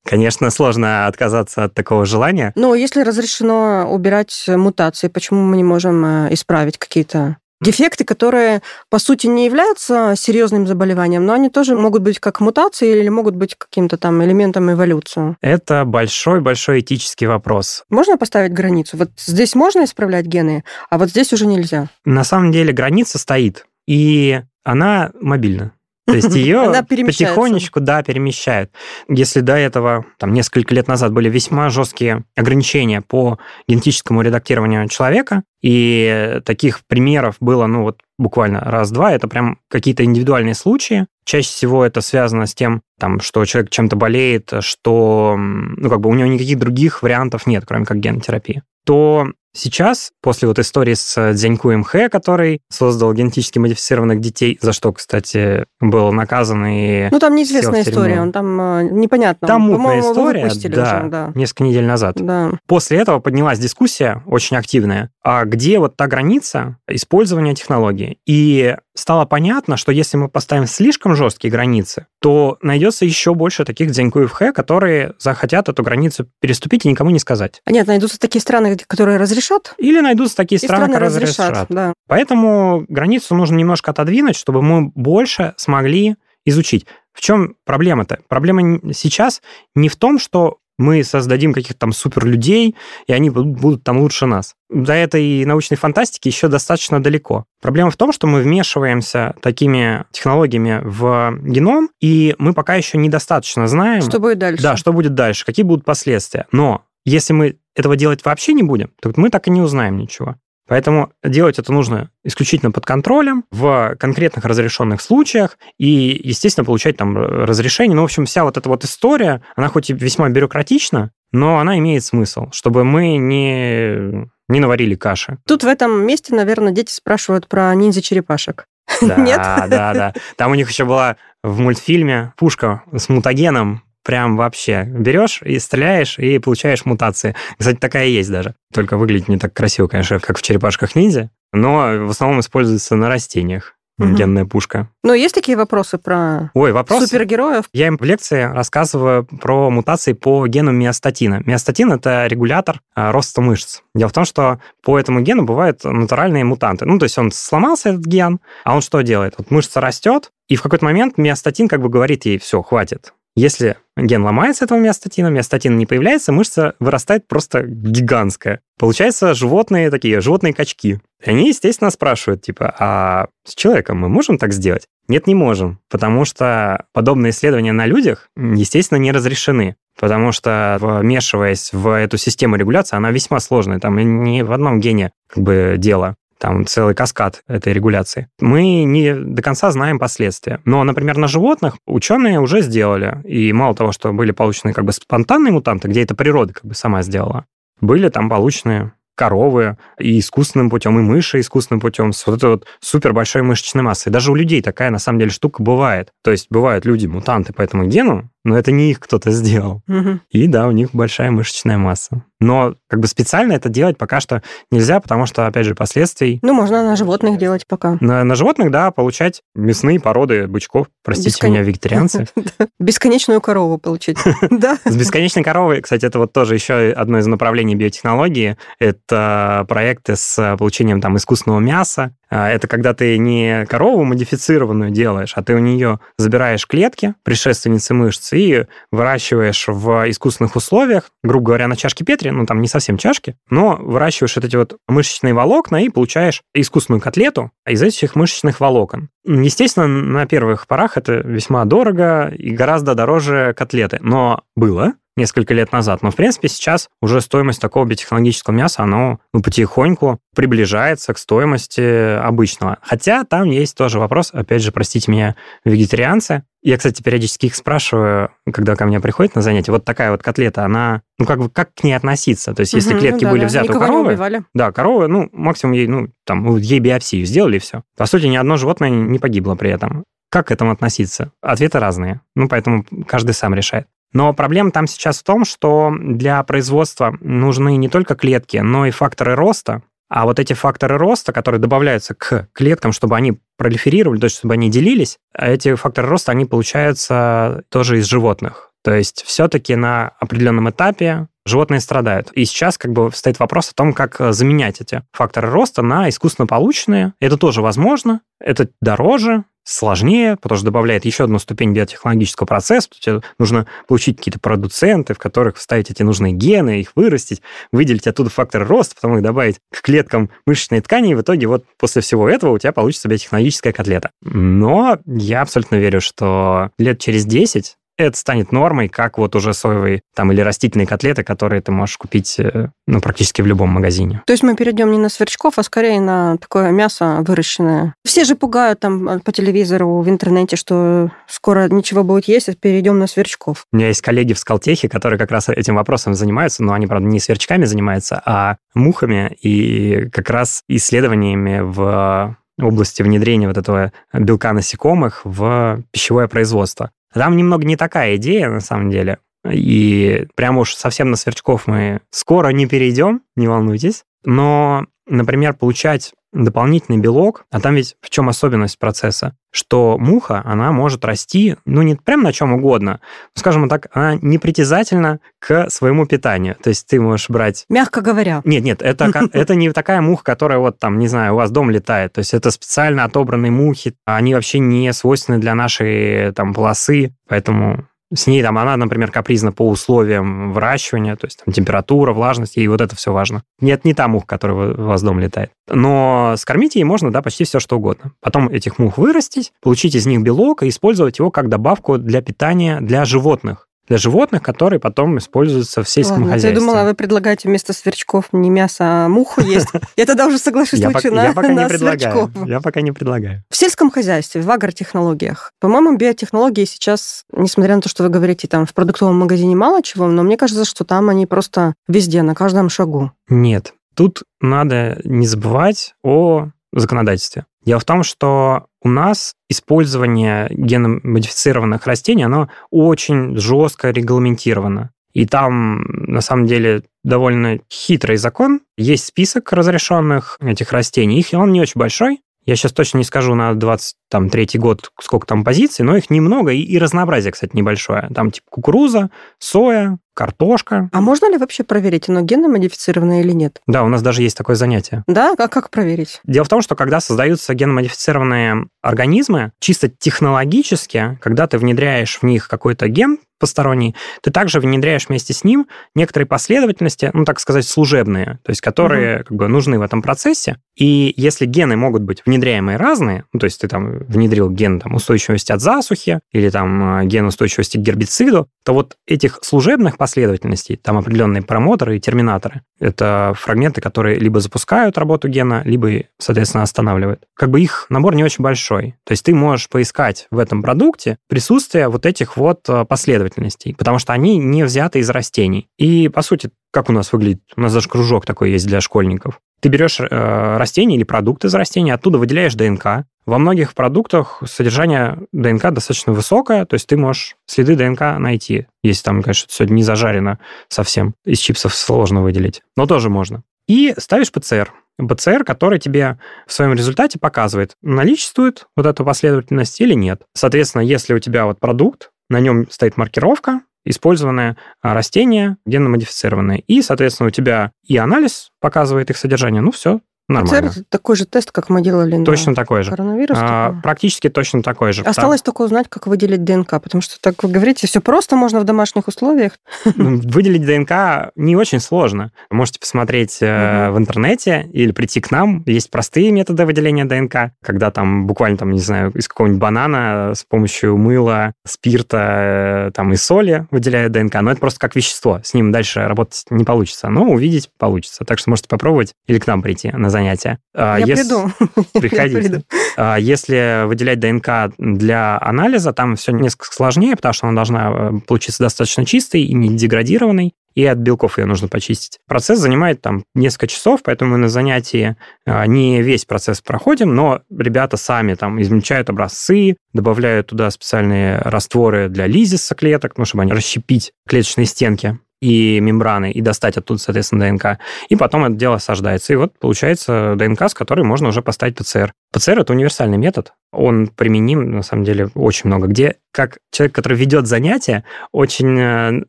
Конечно, 0.05 0.51
сложно 0.51 1.07
отказаться 1.07 1.65
от 1.65 1.73
такого 1.73 2.05
желания. 2.05 2.53
Но 2.57 2.75
если 2.75 3.01
разрешено 3.01 3.89
убирать 3.91 4.45
мутации, 4.49 5.09
почему 5.09 5.43
мы 5.43 5.57
не 5.57 5.65
можем 5.65 6.05
э, 6.05 6.35
исправить 6.35 6.77
какие-то 6.77 7.37
Дефекты, 7.61 8.05
которые, 8.05 8.63
по 8.91 8.99
сути, 8.99 9.27
не 9.27 9.47
являются 9.47 10.15
серьезным 10.17 10.67
заболеванием, 10.67 11.25
но 11.25 11.33
они 11.33 11.49
тоже 11.49 11.75
могут 11.77 12.03
быть 12.03 12.19
как 12.19 12.41
мутации 12.41 13.01
или 13.01 13.09
могут 13.09 13.35
быть 13.35 13.55
каким-то 13.57 13.97
там 13.97 14.23
элементом 14.23 14.71
эволюции. 14.71 15.37
Это 15.41 15.85
большой-большой 15.85 16.81
этический 16.81 17.27
вопрос. 17.27 17.85
Можно 17.89 18.19
поставить 18.19 18.53
границу? 18.53 18.99
Вот 18.99 19.11
здесь 19.17 19.55
можно 19.55 19.85
исправлять 19.85 20.27
гены, 20.27 20.65
а 20.91 20.99
вот 20.99 21.11
здесь 21.11 21.33
уже 21.33 21.47
нельзя. 21.47 21.89
На 22.05 22.25
самом 22.25 22.53
деле 22.53 22.73
граница 22.73 23.19
стоит, 23.19 23.67
и 23.87 24.43
она 24.63 25.13
мобильна. 25.21 25.73
То 26.07 26.15
есть 26.15 26.35
ее 26.35 26.73
потихонечку, 26.89 27.81
да, 27.81 28.03
перемещают. 28.03 28.71
Если 29.09 29.41
до 29.41 29.55
этого, 29.55 30.07
там, 30.19 30.33
несколько 30.33 30.75
лет 30.75 30.89
назад 30.89 31.13
были 31.13 31.29
весьма 31.29 31.69
жесткие 31.69 32.25
ограничения 32.37 33.01
по 33.01 33.39
генетическому 33.69 34.23
редактированию 34.23 34.89
человека, 34.89 35.43
и 35.63 36.41
таких 36.45 36.81
примеров 36.87 37.37
было, 37.41 37.67
ну, 37.67 37.83
вот 37.83 37.99
буквально 38.19 38.61
раз-два, 38.61 39.13
это 39.13 39.27
прям 39.27 39.59
какие-то 39.69 40.05
индивидуальные 40.05 40.55
случаи. 40.55 41.07
Чаще 41.25 41.49
всего 41.49 41.85
это 41.85 42.01
связано 42.01 42.47
с 42.47 42.55
тем, 42.55 42.83
там, 43.01 43.21
что 43.21 43.45
человек 43.45 43.71
чем-то 43.71 43.97
болеет, 43.97 44.53
что, 44.61 45.35
ну, 45.37 45.91
как 45.91 46.01
бы 46.01 46.09
у 46.09 46.15
него 46.15 46.29
никаких 46.29 46.59
других 46.59 47.03
вариантов 47.03 47.47
нет, 47.47 47.65
кроме 47.67 47.85
как 47.85 47.99
генотерапии 47.99 48.63
то 48.87 49.27
Сейчас, 49.57 50.13
после 50.21 50.49
вот 50.49 50.59
истории 50.59 50.95
с 50.95 51.33
Дзяньку 51.33 51.73
Хэ, 51.83 52.09
который 52.09 52.61
создал 52.71 53.13
генетически 53.15 53.59
модифицированных 53.59 54.21
детей, 54.21 54.59
за 54.61 54.73
что, 54.73 54.93
кстати, 54.93 55.65
был 55.81 56.13
наказан 56.13 56.65
и... 56.67 57.09
Ну, 57.11 57.19
там 57.19 57.35
неизвестная 57.35 57.83
история, 57.83 58.21
он 58.21 58.33
там 58.33 58.61
э, 58.61 58.83
непонятно. 58.91 59.49
Там 59.49 59.63
мутная 59.63 60.01
история, 60.01 60.51
да, 60.69 61.01
уже, 61.01 61.09
да, 61.09 61.33
несколько 61.35 61.65
недель 61.65 61.87
назад. 61.87 62.17
Да. 62.17 62.51
После 62.67 62.99
этого 62.99 63.19
поднялась 63.21 63.59
дискуссия 63.59 64.23
очень 64.27 64.57
активная, 64.57 65.11
а 65.23 65.45
где 65.45 65.79
вот 65.79 65.97
та 65.97 66.07
граница 66.07 66.77
использования 66.89 67.55
технологии. 67.55 68.19
И 68.27 68.77
стало 68.95 69.25
понятно, 69.25 69.77
что 69.77 69.93
если 69.93 70.17
мы 70.17 70.29
поставим 70.29 70.67
слишком 70.67 71.15
жесткие 71.17 71.51
границы, 71.51 72.07
то 72.21 72.59
найдется 72.63 73.05
еще 73.05 73.35
больше 73.35 73.65
таких 73.65 73.91
Дзяньку 73.91 74.27
Хэ, 74.27 74.53
которые 74.53 75.15
захотят 75.19 75.69
эту 75.69 75.83
границу 75.83 76.27
переступить 76.41 76.85
и 76.85 76.89
никому 76.89 77.11
не 77.11 77.19
сказать. 77.19 77.61
А 77.65 77.71
нет, 77.73 77.87
найдутся 77.87 78.19
такие 78.19 78.41
страны, 78.41 78.77
которые 78.87 79.19
разрешат 79.19 79.46
разрешат. 79.47 79.75
Или 79.79 80.01
найдутся 80.01 80.37
такие 80.37 80.59
страны, 80.59 80.87
страны 80.87 81.05
разрешат. 81.05 81.51
разрешат. 81.51 81.67
Да. 81.71 81.93
Поэтому 82.09 82.85
границу 82.89 83.35
нужно 83.35 83.57
немножко 83.57 83.91
отодвинуть, 83.91 84.37
чтобы 84.37 84.63
мы 84.63 84.93
больше 84.95 85.55
смогли 85.57 86.17
изучить. 86.45 86.87
В 87.13 87.21
чем 87.21 87.57
проблема-то? 87.65 88.21
Проблема 88.29 88.93
сейчас 88.93 89.43
не 89.75 89.89
в 89.89 89.97
том, 89.97 90.19
что 90.19 90.59
мы 90.79 91.03
создадим 91.05 91.55
каких-то 91.55 91.79
там 91.79 91.93
суперлюдей, 91.93 92.77
и 93.07 93.13
они 93.15 93.31
будут 93.31 93.83
там 93.83 93.99
лучше 93.99 94.27
нас. 94.27 94.55
До 94.69 94.93
этой 94.93 95.47
научной 95.47 95.79
фантастики 95.79 96.29
еще 96.29 96.49
достаточно 96.49 97.03
далеко. 97.03 97.47
Проблема 97.63 97.91
в 97.91 97.97
том, 97.97 98.13
что 98.13 98.27
мы 98.27 98.43
вмешиваемся 98.43 99.35
такими 99.41 100.05
технологиями 100.11 100.83
в 100.85 101.39
геном, 101.43 101.89
и 102.03 102.35
мы 102.39 102.53
пока 102.53 102.75
еще 102.75 102.99
недостаточно 102.99 103.67
знаем... 103.69 104.03
Что 104.03 104.21
будет 104.21 104.39
дальше. 104.39 104.63
Да, 104.63 104.77
что 104.77 104.93
будет 104.93 105.15
дальше, 105.15 105.47
какие 105.47 105.65
будут 105.65 105.87
последствия. 105.87 106.47
Но 106.53 106.83
если 107.11 107.33
мы 107.33 107.59
этого 107.75 107.97
делать 107.97 108.25
вообще 108.25 108.53
не 108.53 108.63
будем, 108.63 108.91
то 109.01 109.13
мы 109.17 109.31
так 109.31 109.47
и 109.47 109.51
не 109.51 109.61
узнаем 109.61 109.97
ничего. 109.97 110.37
Поэтому 110.69 111.13
делать 111.23 111.59
это 111.59 111.73
нужно 111.73 112.11
исключительно 112.25 112.73
под 112.73 112.85
контролем, 112.85 113.45
в 113.53 113.95
конкретных 114.01 114.45
разрешенных 114.45 115.01
случаях, 115.01 115.59
и, 115.79 116.21
естественно, 116.25 116.65
получать 116.65 116.97
там 116.97 117.17
разрешение. 117.17 117.95
Ну, 117.95 118.03
в 118.03 118.07
общем, 118.07 118.27
вся 118.27 118.43
вот 118.45 118.57
эта 118.57 118.69
вот 118.69 118.85
история, 118.85 119.43
она 119.55 119.69
хоть 119.69 119.91
и 119.91 119.93
весьма 119.93 120.29
бюрократична, 120.29 121.13
но 121.31 121.59
она 121.59 121.79
имеет 121.79 122.03
смысл, 122.03 122.51
чтобы 122.51 122.83
мы 122.83 123.17
не, 123.17 124.29
не 124.49 124.61
наварили 124.61 124.97
каши. 124.97 125.39
Тут 125.47 125.63
в 125.63 125.69
этом 125.69 126.05
месте, 126.05 126.35
наверное, 126.35 126.73
дети 126.73 126.93
спрашивают 126.93 127.47
про 127.47 127.73
ниндзя-черепашек. 127.75 128.67
Да, 129.01 129.17
Нет? 129.19 129.37
да, 129.37 129.95
да. 129.95 130.15
Там 130.37 130.51
у 130.51 130.55
них 130.57 130.69
еще 130.69 130.85
была 130.85 131.17
в 131.45 131.61
мультфильме 131.61 132.33
пушка 132.37 132.83
с 132.93 133.09
мутагеном, 133.09 133.83
Прям 134.07 134.37
вообще 134.37 134.85
берешь 134.85 135.43
и 135.43 135.59
стреляешь, 135.59 136.17
и 136.21 136.39
получаешь 136.39 136.85
мутации. 136.85 137.35
Кстати, 137.59 137.77
такая 137.77 138.07
есть 138.07 138.31
даже. 138.31 138.55
Только 138.73 138.97
выглядит 138.97 139.27
не 139.27 139.37
так 139.37 139.53
красиво, 139.53 139.89
конечно, 139.89 140.21
как 140.21 140.39
в 140.39 140.43
черепашках 140.43 140.95
ниндзя, 140.95 141.31
но 141.53 142.07
в 142.07 142.11
основном 142.11 142.39
используется 142.39 142.95
на 142.95 143.09
растениях. 143.09 143.75
Угу. 143.99 144.09
Генная 144.11 144.45
пушка. 144.45 144.91
Ну, 145.03 145.15
есть 145.15 145.35
такие 145.35 145.57
вопросы 145.57 145.97
про 145.97 146.51
Ой, 146.53 146.71
вопросы? 146.71 147.07
супергероев? 147.07 147.65
Я 147.73 147.87
им 147.87 147.97
в 147.97 148.03
лекции 148.03 148.43
рассказываю 148.43 149.25
про 149.25 149.71
мутации 149.71 150.13
по 150.13 150.47
гену 150.47 150.71
миостатина. 150.71 151.43
Миостатин– 151.47 151.93
это 151.95 152.27
регулятор 152.27 152.81
а, 152.95 153.11
роста 153.11 153.41
мышц. 153.41 153.81
Дело 153.95 154.11
в 154.11 154.13
том, 154.13 154.27
что 154.27 154.61
по 154.85 154.99
этому 154.99 155.21
гену 155.21 155.45
бывают 155.45 155.83
натуральные 155.83 156.45
мутанты. 156.45 156.85
Ну, 156.85 156.99
то 156.99 157.05
есть 157.05 157.17
он 157.17 157.33
сломался, 157.33 157.89
этот 157.89 158.05
ген, 158.05 158.39
а 158.65 158.77
он 158.77 158.83
что 158.83 159.01
делает? 159.01 159.35
Вот 159.39 159.51
мышца 159.51 159.81
растет, 159.81 160.31
и 160.49 160.57
в 160.57 160.63
какой-то 160.63 160.85
момент 160.85 161.17
миостатин 161.17 161.67
как 161.67 161.81
бы 161.81 161.89
говорит 161.89 162.27
ей, 162.27 162.39
все, 162.39 162.61
хватит, 162.61 163.15
если 163.37 163.77
ген 163.99 164.25
ломается 164.25 164.65
этого 164.65 164.79
миостатина, 164.79 165.29
миостатин 165.29 165.77
не 165.77 165.85
появляется, 165.85 166.33
мышца 166.33 166.75
вырастает 166.81 167.29
просто 167.29 167.63
гигантская. 167.63 168.61
Получается, 168.79 169.35
животные 169.35 169.91
такие, 169.91 170.23
животные 170.23 170.55
качки. 170.55 171.01
И 171.25 171.31
они, 171.31 171.49
естественно, 171.49 171.91
спрашивают, 171.91 172.43
типа, 172.43 172.75
а 172.79 173.27
с 173.45 173.55
человеком 173.55 173.99
мы 173.99 174.09
можем 174.09 174.39
так 174.39 174.55
сделать? 174.55 174.87
Нет, 175.07 175.27
не 175.27 175.35
можем, 175.35 175.81
потому 175.91 176.25
что 176.25 176.87
подобные 176.95 177.31
исследования 177.31 177.73
на 177.73 177.85
людях, 177.85 178.31
естественно, 178.37 178.99
не 178.99 179.13
разрешены. 179.13 179.77
Потому 179.99 180.33
что, 180.33 180.79
вмешиваясь 180.81 181.73
в 181.73 181.89
эту 181.89 182.19
систему 182.19 182.57
регуляции, 182.57 182.97
она 182.97 183.11
весьма 183.11 183.41
сложная. 183.41 183.81
Там 183.81 183.97
не 184.25 184.43
в 184.43 184.53
одном 184.53 184.81
гене 184.81 185.13
как 185.29 185.43
бы 185.43 185.77
дело 185.79 186.17
там 186.47 186.65
целый 186.65 186.95
каскад 186.95 187.43
этой 187.49 187.73
регуляции. 187.73 188.29
Мы 188.41 188.85
не 188.85 189.17
до 189.17 189.43
конца 189.43 189.69
знаем 189.73 189.99
последствия. 189.99 190.61
Но, 190.65 190.85
например, 190.85 191.17
на 191.17 191.27
животных 191.27 191.77
ученые 191.87 192.39
уже 192.39 192.61
сделали. 192.61 193.21
И 193.25 193.53
мало 193.53 193.75
того, 193.75 193.91
что 193.91 194.13
были 194.13 194.31
получены 194.31 194.73
как 194.73 194.85
бы 194.85 194.93
спонтанные 194.93 195.51
мутанты, 195.51 195.89
где 195.89 196.05
это 196.05 196.15
природа 196.15 196.53
как 196.53 196.65
бы 196.65 196.77
сама 196.77 197.03
сделала, 197.03 197.47
были 197.81 198.09
там 198.11 198.29
получены 198.29 198.93
коровы 199.17 199.77
и 199.99 200.21
искусственным 200.21 200.71
путем, 200.71 200.97
и 201.01 201.03
мыши 201.03 201.41
искусственным 201.41 201.81
путем 201.81 202.13
с 202.13 202.25
вот 202.29 202.37
этой 202.37 202.51
вот 202.51 202.67
супер 202.79 203.13
большой 203.13 203.43
мышечной 203.43 203.83
массой. 203.83 204.11
Даже 204.11 204.31
у 204.31 204.37
людей 204.37 204.63
такая, 204.63 204.91
на 204.91 205.01
самом 205.01 205.19
деле, 205.19 205.33
штука 205.33 205.65
бывает. 205.65 206.11
То 206.23 206.31
есть 206.31 206.47
бывают 206.49 206.85
люди 206.85 207.09
мутанты 207.09 207.55
по 207.55 207.63
этому 207.63 207.87
гену, 207.87 208.31
но 208.47 208.57
это 208.57 208.71
не 208.71 208.93
их 208.93 209.01
кто-то 209.01 209.33
сделал. 209.33 209.83
Угу. 209.89 210.21
И 210.31 210.47
да, 210.47 210.69
у 210.69 210.71
них 210.71 210.91
большая 210.93 211.33
мышечная 211.33 211.79
масса. 211.79 212.23
Но 212.39 212.75
как 212.89 213.01
бы 213.01 213.09
специально 213.09 213.55
это 213.55 213.69
делать 213.69 213.99
пока 213.99 214.21
что 214.21 214.43
нельзя, 214.71 215.01
потому 215.01 215.27
что, 215.27 215.47
опять 215.47 215.67
же, 215.67 215.75
последствий... 215.75 216.39
Ну, 216.43 216.55
можно 216.55 216.85
на 216.85 216.95
животных 216.95 217.39
делать 217.39 217.67
пока. 217.67 217.97
На, 218.01 218.23
на 218.25 218.35
животных, 218.37 218.71
да, 218.71 218.93
получать 218.93 219.43
мясные 219.55 219.99
породы 219.99 220.47
бычков. 220.47 220.87
Простите 221.03 221.31
Бескон... 221.31 221.51
меня, 221.51 221.63
вегетарианцы. 221.63 222.29
Бесконечную 222.79 223.41
корову 223.41 223.79
получить. 223.79 224.19
Да. 224.49 224.79
С 224.85 224.97
бесконечной 224.97 225.43
коровой, 225.43 225.83
кстати, 225.83 226.07
это 226.07 226.19
вот 226.19 226.33
тоже 226.33 226.55
еще 226.55 226.93
одно 226.93 227.19
из 227.19 227.27
направлений 227.27 227.75
биотехнологии. 227.75 228.57
Это 228.79 229.67
проекты 229.69 230.17
с 230.17 230.57
получением 230.57 231.01
там 231.01 231.17
искусственного 231.17 231.61
мяса, 231.61 232.15
это 232.31 232.67
когда 232.69 232.95
ты 232.95 233.19
не 233.19 233.67
корову 233.67 234.05
модифицированную 234.05 234.91
делаешь, 234.91 235.33
а 235.37 235.43
ты 235.43 235.55
у 235.55 235.59
нее 235.59 236.01
забираешь 236.19 236.67
клетки, 236.67 237.15
предшественницы 237.23 237.95
мышц, 237.95 238.33
и 238.33 238.67
выращиваешь 238.91 239.67
в 239.69 240.11
искусственных 240.11 240.57
условиях, 240.57 241.11
грубо 241.23 241.47
говоря, 241.47 241.69
на 241.69 241.77
чашке 241.77 242.05
Петри, 242.05 242.31
ну 242.31 242.47
там 242.47 242.61
не 242.61 242.69
совсем 242.69 242.99
чашки, 242.99 243.37
но 243.51 243.77
выращиваешь 243.77 244.37
вот 244.37 244.45
эти 244.45 244.57
вот 244.57 244.77
мышечные 244.89 245.35
волокна 245.35 245.83
и 245.83 245.89
получаешь 245.89 246.43
искусственную 246.55 247.01
котлету 247.01 247.53
из 247.67 247.83
этих 247.83 248.17
мышечных 248.17 248.61
волокон. 248.61 249.09
Естественно, 249.25 249.87
на 249.87 250.27
первых 250.27 250.67
порах 250.67 250.97
это 250.97 251.15
весьма 251.15 251.65
дорого 251.65 252.29
и 252.29 252.51
гораздо 252.51 252.95
дороже 252.95 253.55
котлеты, 253.57 253.99
но 254.01 254.43
было, 254.55 254.95
несколько 255.17 255.55
лет 255.55 255.73
назад. 255.73 256.03
Но, 256.03 256.11
в 256.11 256.17
принципе, 256.17 256.49
сейчас 256.49 256.89
уже 257.01 257.21
стоимость 257.21 257.61
такого 257.61 257.85
биотехнологического 257.85 258.55
мяса, 258.55 258.83
оно 258.83 259.21
ну, 259.33 259.43
потихоньку 259.43 260.19
приближается 260.35 261.15
к 261.15 261.19
стоимости 261.19 262.17
обычного. 262.19 262.79
Хотя 262.83 263.25
там 263.25 263.51
есть 263.51 263.77
тоже 263.77 263.99
вопрос, 263.99 264.31
опять 264.33 264.63
же, 264.63 264.73
простите 264.73 265.11
меня, 265.11 265.37
вегетарианцы. 265.65 266.45
Я, 266.63 266.77
кстати, 266.77 267.01
периодически 267.01 267.47
их 267.47 267.55
спрашиваю, 267.55 268.31
когда 268.53 268.75
ко 268.75 268.87
мне 268.87 268.99
приходят 268.99 269.37
на 269.37 269.43
занятия. 269.43 269.71
Вот 269.71 269.85
такая 269.85 270.11
вот 270.11 270.23
котлета, 270.23 270.65
она, 270.65 271.03
ну, 271.19 271.25
как 271.25 271.39
бы, 271.39 271.49
как 271.49 271.73
к 271.75 271.85
ней 271.85 271.93
относиться? 271.93 272.55
То 272.55 272.61
есть, 272.61 272.73
если 272.73 272.93
угу, 272.93 273.01
клетки 273.01 273.25
да, 273.25 273.31
были 273.31 273.43
да. 273.43 273.47
взяты 273.47 273.69
Никого 273.69 273.85
у 273.85 273.87
коровы... 273.87 274.09
убивали. 274.09 274.43
Да, 274.53 274.73
коровы, 274.73 275.07
ну, 275.07 275.29
максимум 275.33 275.75
ей, 275.75 275.87
ну, 275.87 276.09
там, 276.25 276.57
ей 276.57 276.81
биопсию 276.81 277.25
сделали, 277.25 277.57
и 277.57 277.61
все. 277.61 277.83
По 277.97 278.07
сути, 278.07 278.27
ни 278.27 278.37
одно 278.37 278.57
животное 278.57 278.91
не 278.91 279.19
погибло 279.21 279.55
при 279.55 279.71
этом. 279.71 280.05
Как 280.29 280.49
к 280.49 280.51
этому 280.51 280.73
относиться? 280.73 281.31
Ответы 281.41 281.79
разные. 281.79 282.21
Ну, 282.35 282.49
поэтому 282.49 282.85
каждый 283.07 283.33
сам 283.33 283.55
решает. 283.55 283.87
Но 284.13 284.33
проблема 284.33 284.71
там 284.71 284.87
сейчас 284.87 285.21
в 285.21 285.25
том, 285.25 285.45
что 285.45 285.93
для 285.99 286.43
производства 286.43 287.17
нужны 287.21 287.77
не 287.77 287.89
только 287.89 288.15
клетки, 288.15 288.59
но 288.59 288.87
и 288.87 288.91
факторы 288.91 289.35
роста. 289.35 289.83
А 290.09 290.25
вот 290.25 290.39
эти 290.39 290.53
факторы 290.53 290.99
роста, 290.99 291.33
которые 291.33 291.61
добавляются 291.61 292.15
к 292.15 292.49
клеткам, 292.53 292.93
чтобы 292.93 293.17
они 293.17 293.41
пролиферировали, 293.59 294.21
то 294.21 294.27
есть 294.27 294.37
чтобы 294.37 294.55
они 294.55 294.71
делились, 294.71 295.19
эти 295.37 295.75
факторы 295.75 296.09
роста, 296.09 296.33
они 296.33 296.45
получаются 296.45 297.65
тоже 297.71 297.99
из 297.99 298.07
животных. 298.07 298.71
То 298.85 298.95
есть 298.95 299.25
все-таки 299.27 299.75
на 299.75 300.13
определенном 300.21 300.71
этапе 300.71 301.27
животные 301.45 301.81
страдают. 301.81 302.31
И 302.33 302.45
сейчас 302.45 302.79
как 302.79 302.93
бы 302.93 303.11
стоит 303.13 303.41
вопрос 303.41 303.71
о 303.71 303.75
том, 303.75 303.93
как 303.93 304.17
заменять 304.31 304.81
эти 304.81 305.03
факторы 305.13 305.51
роста 305.51 305.83
на 305.83 306.09
искусственно 306.09 306.47
полученные. 306.47 307.15
Это 307.21 307.37
тоже 307.37 307.63
возможно, 307.63 308.21
это 308.41 308.69
дороже, 308.81 309.45
сложнее, 309.67 310.37
потому 310.41 310.57
что 310.57 310.67
добавляет 310.67 311.05
еще 311.05 311.25
одну 311.25 311.39
ступень 311.39 311.73
биотехнологического 311.73 312.47
процесса. 312.47 312.89
Тебе 312.99 313.21
нужно 313.39 313.67
получить 313.89 314.17
какие-то 314.17 314.39
продуценты, 314.39 315.13
в 315.13 315.19
которых 315.19 315.57
вставить 315.57 315.91
эти 315.91 316.03
нужные 316.03 316.33
гены, 316.33 316.81
их 316.81 316.93
вырастить, 316.95 317.43
выделить 317.73 318.07
оттуда 318.07 318.31
факторы 318.31 318.65
роста, 318.65 318.95
потом 318.95 319.17
их 319.17 319.23
добавить 319.23 319.57
к 319.73 319.83
клеткам 319.83 320.31
мышечной 320.47 320.81
ткани, 320.81 321.11
и 321.11 321.15
в 321.15 321.21
итоге 321.21 321.49
вот 321.49 321.65
после 321.79 322.01
всего 322.01 322.29
этого 322.29 322.53
у 322.53 322.59
тебя 322.59 322.73
получится 322.73 323.09
биотехнологическая 323.09 323.73
котлета. 323.73 324.11
Но 324.23 324.99
я 325.05 325.43
абсолютно 325.43 325.77
верю, 325.77 326.01
что 326.01 326.71
лет 326.79 327.01
через 327.01 327.27
10 327.27 327.77
это 327.97 328.17
станет 328.17 328.53
нормой, 328.53 328.89
как 328.89 329.19
вот 329.19 329.35
уже 329.37 329.55
соевые 329.55 330.03
там 330.15 330.33
или 330.33 330.41
растительные 330.41 330.87
котлеты, 330.87 331.23
которые 331.23 331.63
ты 331.63 331.73
можешь 331.73 331.97
купить 331.97 332.39
э, 332.39 332.71
ну, 332.87 333.01
практически 333.01 333.43
в 333.43 333.47
любом 333.47 333.71
магазине. 333.71 334.23
То 334.27 334.33
есть 334.33 334.43
мы 334.43 334.55
перейдем 334.55 334.91
не 334.91 334.99
на 334.99 335.09
сверчков, 335.09 335.59
а 335.59 335.63
скорее 335.63 336.01
на 336.01 336.37
такое 336.39 336.71
мясо 336.71 337.19
выращенное. 337.27 337.95
Все 338.05 338.25
же 338.25 338.35
пугают 338.35 338.81
там 338.81 339.21
по 339.21 339.33
телевизору, 339.33 340.01
в 340.01 340.09
интернете, 340.09 340.57
что 340.57 341.11
скоро 341.27 341.69
ничего 341.69 342.05
будет 342.05 342.29
есть, 342.29 342.49
а 342.49 342.55
перейдем 342.55 342.99
на 342.99 343.07
сверчков. 343.07 343.65
У 343.73 343.77
меня 343.77 343.89
есть 343.89 344.03
коллеги 344.03 344.33
в 344.33 344.39
Скалтехе, 344.39 344.89
которые 344.89 345.19
как 345.19 345.31
раз 345.31 345.49
этим 345.49 345.77
вопросом 345.77 346.15
занимаются, 346.15 346.63
но 346.63 346.73
они, 346.73 346.87
правда, 346.87 347.07
не 347.07 347.21
сверчками 347.21 347.65
занимаются, 347.65 348.21
а 348.25 348.57
мухами 348.75 349.37
и 349.41 350.09
как 350.11 350.31
раз 350.31 350.63
исследованиями 350.69 351.61
в 351.61 352.37
области 352.61 353.03
внедрения 353.03 353.49
вот 353.49 353.59
этого 353.59 353.93
белка 354.13 354.53
насекомых 354.53 355.21
в 355.25 355.83
пищевое 355.93 356.29
производство. 356.29 356.91
Там 357.17 357.37
немного 357.37 357.65
не 357.65 357.77
такая 357.77 358.17
идея, 358.17 358.51
на 358.51 358.61
самом 358.61 358.91
деле. 358.91 359.19
И 359.51 360.27
прямо 360.35 360.61
уж 360.61 360.75
совсем 360.75 361.11
на 361.11 361.17
сверчков 361.17 361.67
мы 361.67 362.01
скоро 362.11 362.49
не 362.49 362.67
перейдем, 362.67 363.23
не 363.37 363.49
волнуйтесь. 363.49 364.05
Но, 364.25 364.87
например, 365.09 365.55
получать 365.55 366.13
дополнительный 366.45 366.99
белок, 366.99 367.47
а 367.51 367.61
там 367.61 367.75
ведь 367.75 367.97
в 368.01 368.11
чем 368.11 368.29
особенность 368.29 368.79
процесса, 368.79 369.35
что 369.51 369.97
муха, 369.99 370.43
она 370.45 370.71
может 370.73 371.05
расти, 371.05 371.57
ну, 371.65 371.83
не 371.83 371.95
прям 371.95 372.23
на 372.23 372.33
чем 372.33 372.53
угодно, 372.53 373.01
но, 373.35 373.41
скажем 373.41 373.69
так, 373.69 373.89
она 373.93 374.17
непритязательна 374.21 375.21
к 375.39 375.71
своему 375.71 376.07
питанию. 376.07 376.57
То 376.63 376.69
есть 376.69 376.87
ты 376.87 377.01
можешь 377.01 377.31
брать... 377.31 377.65
Мягко 377.69 378.03
говоря. 378.03 378.43
Нет, 378.45 378.65
нет, 378.65 378.83
это, 378.83 379.11
это 379.33 379.55
не 379.55 379.71
такая 379.73 380.01
муха, 380.01 380.25
которая 380.25 380.59
вот 380.59 380.79
там, 380.79 380.99
не 380.99 381.09
знаю, 381.09 381.35
у 381.35 381.37
вас 381.37 381.51
дом 381.51 381.71
летает. 381.71 382.13
То 382.13 382.19
есть 382.19 382.35
это 382.35 382.51
специально 382.51 383.05
отобранные 383.05 383.51
мухи, 383.51 383.95
они 384.05 384.35
вообще 384.35 384.59
не 384.59 384.93
свойственны 384.93 385.39
для 385.39 385.55
нашей 385.55 386.33
там 386.33 386.53
полосы, 386.53 387.15
поэтому 387.29 387.87
с 388.15 388.27
ней 388.27 388.43
там 388.43 388.59
она, 388.59 388.77
например, 388.77 389.11
капризна 389.11 389.53
по 389.53 389.69
условиям 389.69 390.53
выращивания, 390.53 391.17
то 391.17 391.27
есть 391.27 391.43
там 391.45 391.53
температура, 391.53 392.13
влажность, 392.13 392.57
ей 392.57 392.69
вот 392.69 392.81
это 392.81 392.95
все 392.95 393.13
важно. 393.13 393.43
Нет, 393.61 393.85
не 393.85 393.95
та 393.95 394.07
муха, 394.09 394.27
которая 394.27 394.75
у 394.75 394.87
вас 394.87 395.03
дом 395.03 395.19
летает. 395.19 395.51
Но 395.69 396.35
скормить 396.37 396.77
ей 396.77 396.85
можно, 396.85 397.11
да, 397.11 397.23
почти 397.23 397.45
все, 397.45 397.59
что 397.59 397.77
угодно. 397.77 398.13
Потом 398.21 398.49
этих 398.49 398.79
мух 398.79 398.99
вырастить, 398.99 399.53
получить 399.61 399.95
из 399.95 400.07
них 400.07 400.23
белок 400.23 400.63
и 400.63 400.69
использовать 400.69 401.19
его 401.19 401.31
как 401.31 401.49
добавку 401.49 401.99
для 401.99 402.23
питания 402.23 402.81
для 402.81 403.05
животных 403.05 403.66
для 403.89 403.99
животных, 403.99 404.43
которые 404.43 404.81
потом 404.81 405.19
используются 405.19 405.83
в 405.83 405.89
сельском 405.89 406.23
Ладно, 406.23 406.33
хозяйстве. 406.33 406.51
Я 406.51 406.57
думала, 406.57 406.85
вы 406.85 406.95
предлагаете 406.95 407.49
вместо 407.49 407.73
сверчков 407.73 408.27
не 408.33 408.51
мясо, 408.51 408.85
а 408.85 409.09
муху 409.09 409.41
есть. 409.41 409.69
Я 409.97 410.07
тогда 410.07 410.27
уже 410.27 410.39
соглашусь 410.39 410.85
лучше 410.85 411.11
на 411.11 411.33
сверчков. 411.69 412.31
Я 412.47 412.61
пока 412.61 412.81
не 412.81 412.93
предлагаю. 412.93 413.45
В 413.51 413.57
сельском 413.57 413.91
хозяйстве, 413.91 414.41
в 414.41 414.51
агротехнологиях, 414.51 415.53
по-моему, 415.61 415.97
биотехнологии 415.97 416.65
сейчас, 416.65 417.25
несмотря 417.33 417.77
на 417.77 417.83
то, 417.83 417.89
что 417.89 418.03
вы 418.03 418.09
говорите, 418.09 418.49
там 418.49 418.67
в 418.67 418.75
продуктовом 418.75 419.19
магазине 419.19 419.57
мало 419.57 419.83
чего, 419.83 420.07
но 420.07 420.23
мне 420.23 420.37
кажется, 420.37 420.65
что 420.65 420.85
там 420.85 421.09
они 421.09 421.27
просто 421.27 421.75
везде, 421.89 422.23
на 422.23 422.35
каждом 422.35 422.69
шагу. 422.69 423.13
Нет. 423.29 423.75
Тут 423.95 424.25
надо 424.41 425.01
не 425.05 425.27
забывать 425.27 425.95
о 426.03 426.49
законодательстве. 426.73 427.47
Дело 427.67 427.81
в 427.81 427.85
том, 427.85 428.05
что 428.05 428.67
у 428.81 428.89
нас 428.89 429.35
использование 429.51 430.47
геномодифицированных 430.51 431.87
растений, 431.87 432.23
оно 432.23 432.49
очень 432.71 433.37
жестко 433.37 433.91
регламентировано. 433.91 434.91
И 435.13 435.27
там, 435.27 435.83
на 435.83 436.21
самом 436.21 436.47
деле, 436.47 436.85
довольно 437.03 437.59
хитрый 437.73 438.19
закон. 438.19 438.61
Есть 438.77 439.07
список 439.07 439.53
разрешенных 439.53 440.39
этих 440.41 440.73
растений. 440.73 441.19
Их 441.19 441.29
он 441.33 441.53
не 441.53 441.61
очень 441.61 441.79
большой. 441.79 442.21
Я 442.45 442.55
сейчас 442.55 442.73
точно 442.73 442.99
не 442.99 443.05
скажу 443.05 443.35
на 443.35 443.55
23 443.55 444.51
год, 444.55 444.93
сколько 445.01 445.27
там 445.27 445.43
позиций, 445.43 445.85
но 445.85 445.97
их 445.97 446.11
немного, 446.11 446.53
и, 446.53 446.61
и 446.61 446.79
разнообразие, 446.79 447.33
кстати, 447.33 447.57
небольшое. 447.57 448.09
Там 448.15 448.31
типа 448.31 448.47
кукуруза, 448.49 449.11
соя, 449.41 449.99
картошка. 450.17 450.89
А 450.93 451.01
можно 451.01 451.31
ли 451.31 451.37
вообще 451.37 451.63
проверить, 451.63 452.09
оно 452.09 452.23
генно 452.23 452.49
модифицированное 452.49 453.21
или 453.21 453.33
нет? 453.33 453.61
Да, 453.67 453.85
у 453.85 453.89
нас 453.89 454.03
даже 454.03 454.23
есть 454.23 454.37
такое 454.37 454.57
занятие. 454.57 455.05
Да? 455.07 455.35
А 455.39 455.49
как 455.49 455.71
проверить? 455.71 456.21
Дело 456.25 456.45
в 456.45 456.49
том, 456.49 456.63
что 456.63 456.75
когда 456.75 457.01
создаются 457.01 457.55
генно-модифицированные 457.55 458.67
организмы, 458.83 459.53
чисто 459.61 459.89
технологически, 459.89 461.19
когда 461.21 461.47
ты 461.47 461.59
внедряешь 461.59 462.19
в 462.19 462.23
них 462.25 462.49
какой-то 462.49 462.89
ген, 462.89 463.19
посторонний, 463.39 463.95
ты 464.23 464.31
также 464.31 464.61
внедряешь 464.61 465.09
вместе 465.09 465.35
с 465.35 465.45
ним 465.45 465.67
некоторые 465.95 466.27
последовательности, 466.27 467.11
ну, 467.13 467.25
так 467.25 467.39
сказать, 467.39 467.67
служебные, 467.67 468.39
то 468.43 468.51
есть 468.51 468.61
которые 468.61 469.19
угу. 469.19 469.25
как 469.25 469.37
бы 469.37 469.49
нужны 469.49 469.79
в 469.79 469.83
этом 469.83 470.03
процессе. 470.03 470.57
И 470.77 471.13
если 471.17 471.47
гены 471.47 471.77
могут 471.77 472.03
быть 472.03 472.23
внедряемые 472.25 472.77
разные, 472.77 473.25
ну, 473.33 473.41
то 473.41 473.45
есть 473.45 473.61
ты 473.61 473.69
там 473.69 473.99
внедрил 474.09 474.51
ген 474.51 474.81
там, 474.81 474.95
устойчивости 474.95 475.53
от 475.53 475.61
засухи 475.61 476.21
или 476.33 476.51
там 476.51 477.01
э, 477.01 477.07
ген 477.07 477.27
устойчивости 477.27 477.79
к 477.79 477.81
гербициду, 477.81 478.49
то 478.65 478.75
вот 478.75 478.97
этих 479.07 479.39
служебных 479.43 479.97
последовательностей, 479.97 480.77
там 480.77 480.99
определенные 480.99 481.43
промоторы 481.43 481.97
и 481.97 482.01
терминаторы, 482.01 482.63
это 482.79 483.33
фрагменты, 483.37 483.81
которые 483.81 484.19
либо 484.19 484.41
запускают 484.41 484.99
работу 484.99 485.29
гена, 485.29 485.63
либо, 485.65 486.05
соответственно, 486.19 486.63
останавливают. 486.63 487.25
Как 487.35 487.51
бы 487.51 487.61
их 487.61 487.87
набор 487.89 488.15
не 488.15 488.25
очень 488.25 488.43
большой. 488.43 488.97
То 489.05 489.13
есть 489.13 489.25
ты 489.25 489.35
можешь 489.35 489.69
поискать 489.69 490.27
в 490.31 490.39
этом 490.39 490.63
продукте 490.63 491.17
присутствие 491.29 491.89
вот 491.89 492.05
этих 492.07 492.37
вот 492.37 492.69
э, 492.69 492.85
последовательностей 492.85 493.17
последовательностей, 493.17 493.75
потому 493.75 493.99
что 493.99 494.13
они 494.13 494.39
не 494.39 494.65
взяты 494.65 494.99
из 494.99 495.11
растений. 495.11 495.69
И, 495.79 496.09
по 496.09 496.23
сути, 496.23 496.51
как 496.71 496.89
у 496.89 496.93
нас 496.93 497.13
выглядит? 497.13 497.41
У 497.57 497.61
нас 497.61 497.73
даже 497.73 497.89
кружок 497.89 498.27
такой 498.27 498.51
есть 498.51 498.67
для 498.67 498.81
школьников. 498.81 499.41
Ты 499.61 499.69
берешь 499.69 500.01
э, 500.01 500.57
растение 500.57 500.97
или 500.97 501.05
продукт 501.05 501.45
из 501.45 501.55
растения, 501.55 501.95
оттуда 501.95 502.19
выделяешь 502.19 502.55
ДНК. 502.55 503.07
Во 503.25 503.39
многих 503.39 503.75
продуктах 503.75 504.43
содержание 504.47 505.19
ДНК 505.33 505.73
достаточно 505.73 506.13
высокое, 506.13 506.65
то 506.65 506.75
есть 506.75 506.87
ты 506.87 506.97
можешь 506.97 507.37
следы 507.47 507.75
ДНК 507.75 508.19
найти, 508.19 508.67
если 508.83 509.03
там, 509.03 509.23
конечно, 509.23 509.49
все 509.49 509.65
не 509.65 509.83
зажарено 509.83 510.39
совсем. 510.69 511.15
Из 511.25 511.39
чипсов 511.39 511.75
сложно 511.75 512.23
выделить, 512.23 512.63
но 512.77 512.87
тоже 512.87 513.11
можно. 513.11 513.43
И 513.67 513.95
ставишь 513.99 514.31
ПЦР. 514.31 514.73
ПЦР, 514.99 515.45
который 515.45 515.79
тебе 515.79 516.19
в 516.47 516.53
своем 516.53 516.73
результате 516.73 517.19
показывает, 517.19 517.73
наличествует 517.83 518.67
вот 518.77 518.87
эта 518.87 519.05
последовательность 519.05 519.81
или 519.81 519.95
нет. 519.95 520.23
Соответственно, 520.33 520.83
если 520.83 521.13
у 521.13 521.19
тебя 521.19 521.45
вот 521.47 521.61
продукт, 521.61 522.11
на 522.31 522.41
нем 522.41 522.71
стоит 522.71 522.97
маркировка, 522.97 523.61
использованное 523.87 524.57
растение 524.83 525.57
генно-модифицированное. 525.65 526.59
И, 526.59 526.83
соответственно, 526.83 527.29
у 527.29 527.31
тебя 527.31 527.73
и 527.83 527.97
анализ 527.97 528.51
показывает 528.61 529.11
их 529.11 529.17
содержание. 529.17 529.63
Ну, 529.63 529.71
все, 529.71 530.01
Нормально. 530.29 530.71
ПЦР 530.71 530.85
такой 530.89 531.15
же 531.15 531.25
тест, 531.25 531.53
как 531.53 531.69
мы 531.69 531.83
делали 531.83 532.25
Точно 532.25 532.51
на 532.51 532.57
такой 532.57 532.83
же. 532.83 532.91
коронавирус. 532.91 533.39
А, 533.41 533.69
такой. 533.69 533.83
практически 533.83 534.29
точно 534.29 534.63
такой 534.63 534.93
же. 534.93 535.03
Осталось 535.03 535.41
только 535.41 535.63
узнать, 535.63 535.87
как 535.89 536.09
выделить 536.09 536.43
ДНК, 536.43 536.81
потому 536.83 537.01
что, 537.01 537.21
так 537.21 537.43
вы 537.45 537.51
говорите, 537.51 537.87
все 537.87 538.01
просто 538.01 538.35
можно 538.35 538.59
в 538.61 538.65
домашних 538.65 539.09
условиях. 539.09 539.53
Ну, 539.97 540.21
Выделить 540.25 540.67
ДНК 540.67 541.33
не 541.37 541.57
очень 541.57 541.81
сложно. 541.81 542.31
Можете 542.51 542.79
посмотреть 542.81 543.39
э, 543.41 543.91
в 543.91 543.99
интернете 543.99 544.69
или 544.73 544.93
прийти 544.93 545.21
к 545.21 545.31
нам. 545.31 545.63
Есть 545.67 545.91
простые 545.91 546.31
методы 546.33 546.67
выделения 546.67 547.05
ДНК, 547.05 547.53
когда 547.63 547.91
там 547.91 548.27
буквально, 548.27 548.59
там, 548.59 548.73
не 548.73 548.81
знаю, 548.81 549.11
из 549.13 549.27
какого-нибудь 549.27 549.61
банана 549.61 550.33
с 550.35 550.45
помощью 550.45 550.97
мыла, 550.99 551.55
спирта 551.65 552.89
э, 552.89 552.91
там, 552.93 553.13
и 553.13 553.17
соли 553.17 553.67
выделяют 553.71 554.13
ДНК. 554.13 554.35
Но 554.43 554.51
это 554.51 554.61
просто 554.61 554.81
как 554.81 554.97
вещество. 554.97 555.41
С 555.43 555.55
ним 555.55 555.73
дальше 555.73 556.01
работать 556.07 556.45
не 556.51 556.65
получится. 556.65 557.09
Но 557.09 557.25
увидеть 557.25 557.71
получится. 557.79 558.25
Так 558.25 558.39
что 558.39 558.51
можете 558.51 558.69
попробовать 558.69 559.15
или 559.27 559.39
к 559.39 559.47
нам 559.47 559.63
прийти 559.63 559.91
на 559.93 560.11
занятия. 560.17 560.59
А, 560.75 560.99
Я 560.99 561.07
ес- 561.07 561.21
приду. 561.21 561.51
Приходите. 562.01 562.37
Я 562.37 562.43
приду. 562.49 562.65
А 562.97 563.17
Если 563.17 563.87
выделять 563.87 564.21
ДНК 564.21 564.75
для 564.79 565.39
анализа, 565.41 565.93
там 565.93 566.17
все 566.17 566.33
несколько 566.33 566.75
сложнее, 566.75 567.17
потому 567.17 567.33
что 567.33 567.47
она 567.47 567.57
должна 567.57 567.91
э, 567.91 568.13
получиться 568.27 568.63
достаточно 568.63 569.05
чистой 569.05 569.43
и 569.43 569.55
не 569.55 569.77
деградированной, 569.77 570.55
и 570.75 570.85
от 570.85 570.99
белков 570.99 571.39
ее 571.39 571.47
нужно 571.47 571.69
почистить. 571.69 572.19
Процесс 572.29 572.59
занимает 572.59 573.01
там 573.01 573.25
несколько 573.35 573.67
часов, 573.67 574.03
поэтому 574.05 574.33
мы 574.33 574.37
на 574.37 574.49
занятии 574.49 575.17
а, 575.47 575.67
не 575.67 576.03
весь 576.03 576.27
процесс 576.27 576.61
проходим, 576.61 577.15
но 577.15 577.41
ребята 577.51 577.97
сами 577.97 578.35
там 578.35 578.61
измельчают 578.61 579.09
образцы, 579.09 579.77
добавляют 579.95 580.49
туда 580.49 580.71
специальные 580.71 581.39
растворы 581.39 582.09
для 582.09 582.27
лизиса 582.27 582.75
клеток, 582.75 583.15
ну, 583.17 583.25
чтобы 583.25 583.43
они 583.43 583.53
расщепить 583.53 584.13
клеточные 584.29 584.67
стенки 584.67 585.19
и 585.41 585.81
мембраны, 585.81 586.31
и 586.33 586.41
достать 586.41 586.77
оттуда, 586.77 587.01
соответственно, 587.01 587.49
ДНК. 587.49 587.79
И 588.09 588.17
потом 588.17 588.45
это 588.45 588.55
дело 588.55 588.77
осаждается. 588.77 589.33
И 589.33 589.37
вот 589.37 589.59
получается 589.59 590.35
ДНК, 590.37 590.63
с 590.63 590.75
которой 590.75 591.03
можно 591.03 591.29
уже 591.29 591.43
поставить 591.43 591.77
ПЦР. 591.77 592.13
ПЦР– 592.33 592.59
это 592.61 592.73
универсальный 592.73 593.19
метод. 593.19 593.53
Он 593.73 594.09
применим, 594.09 594.71
на 594.71 594.83
самом 594.83 595.05
деле, 595.05 595.29
очень 595.35 595.69
много. 595.69 595.89
Где, 595.89 596.17
как 596.33 596.59
человек, 596.73 596.95
который 596.95 597.19
ведет 597.19 597.47
занятия, 597.47 598.05
очень 598.33 598.79
э, 598.79 599.23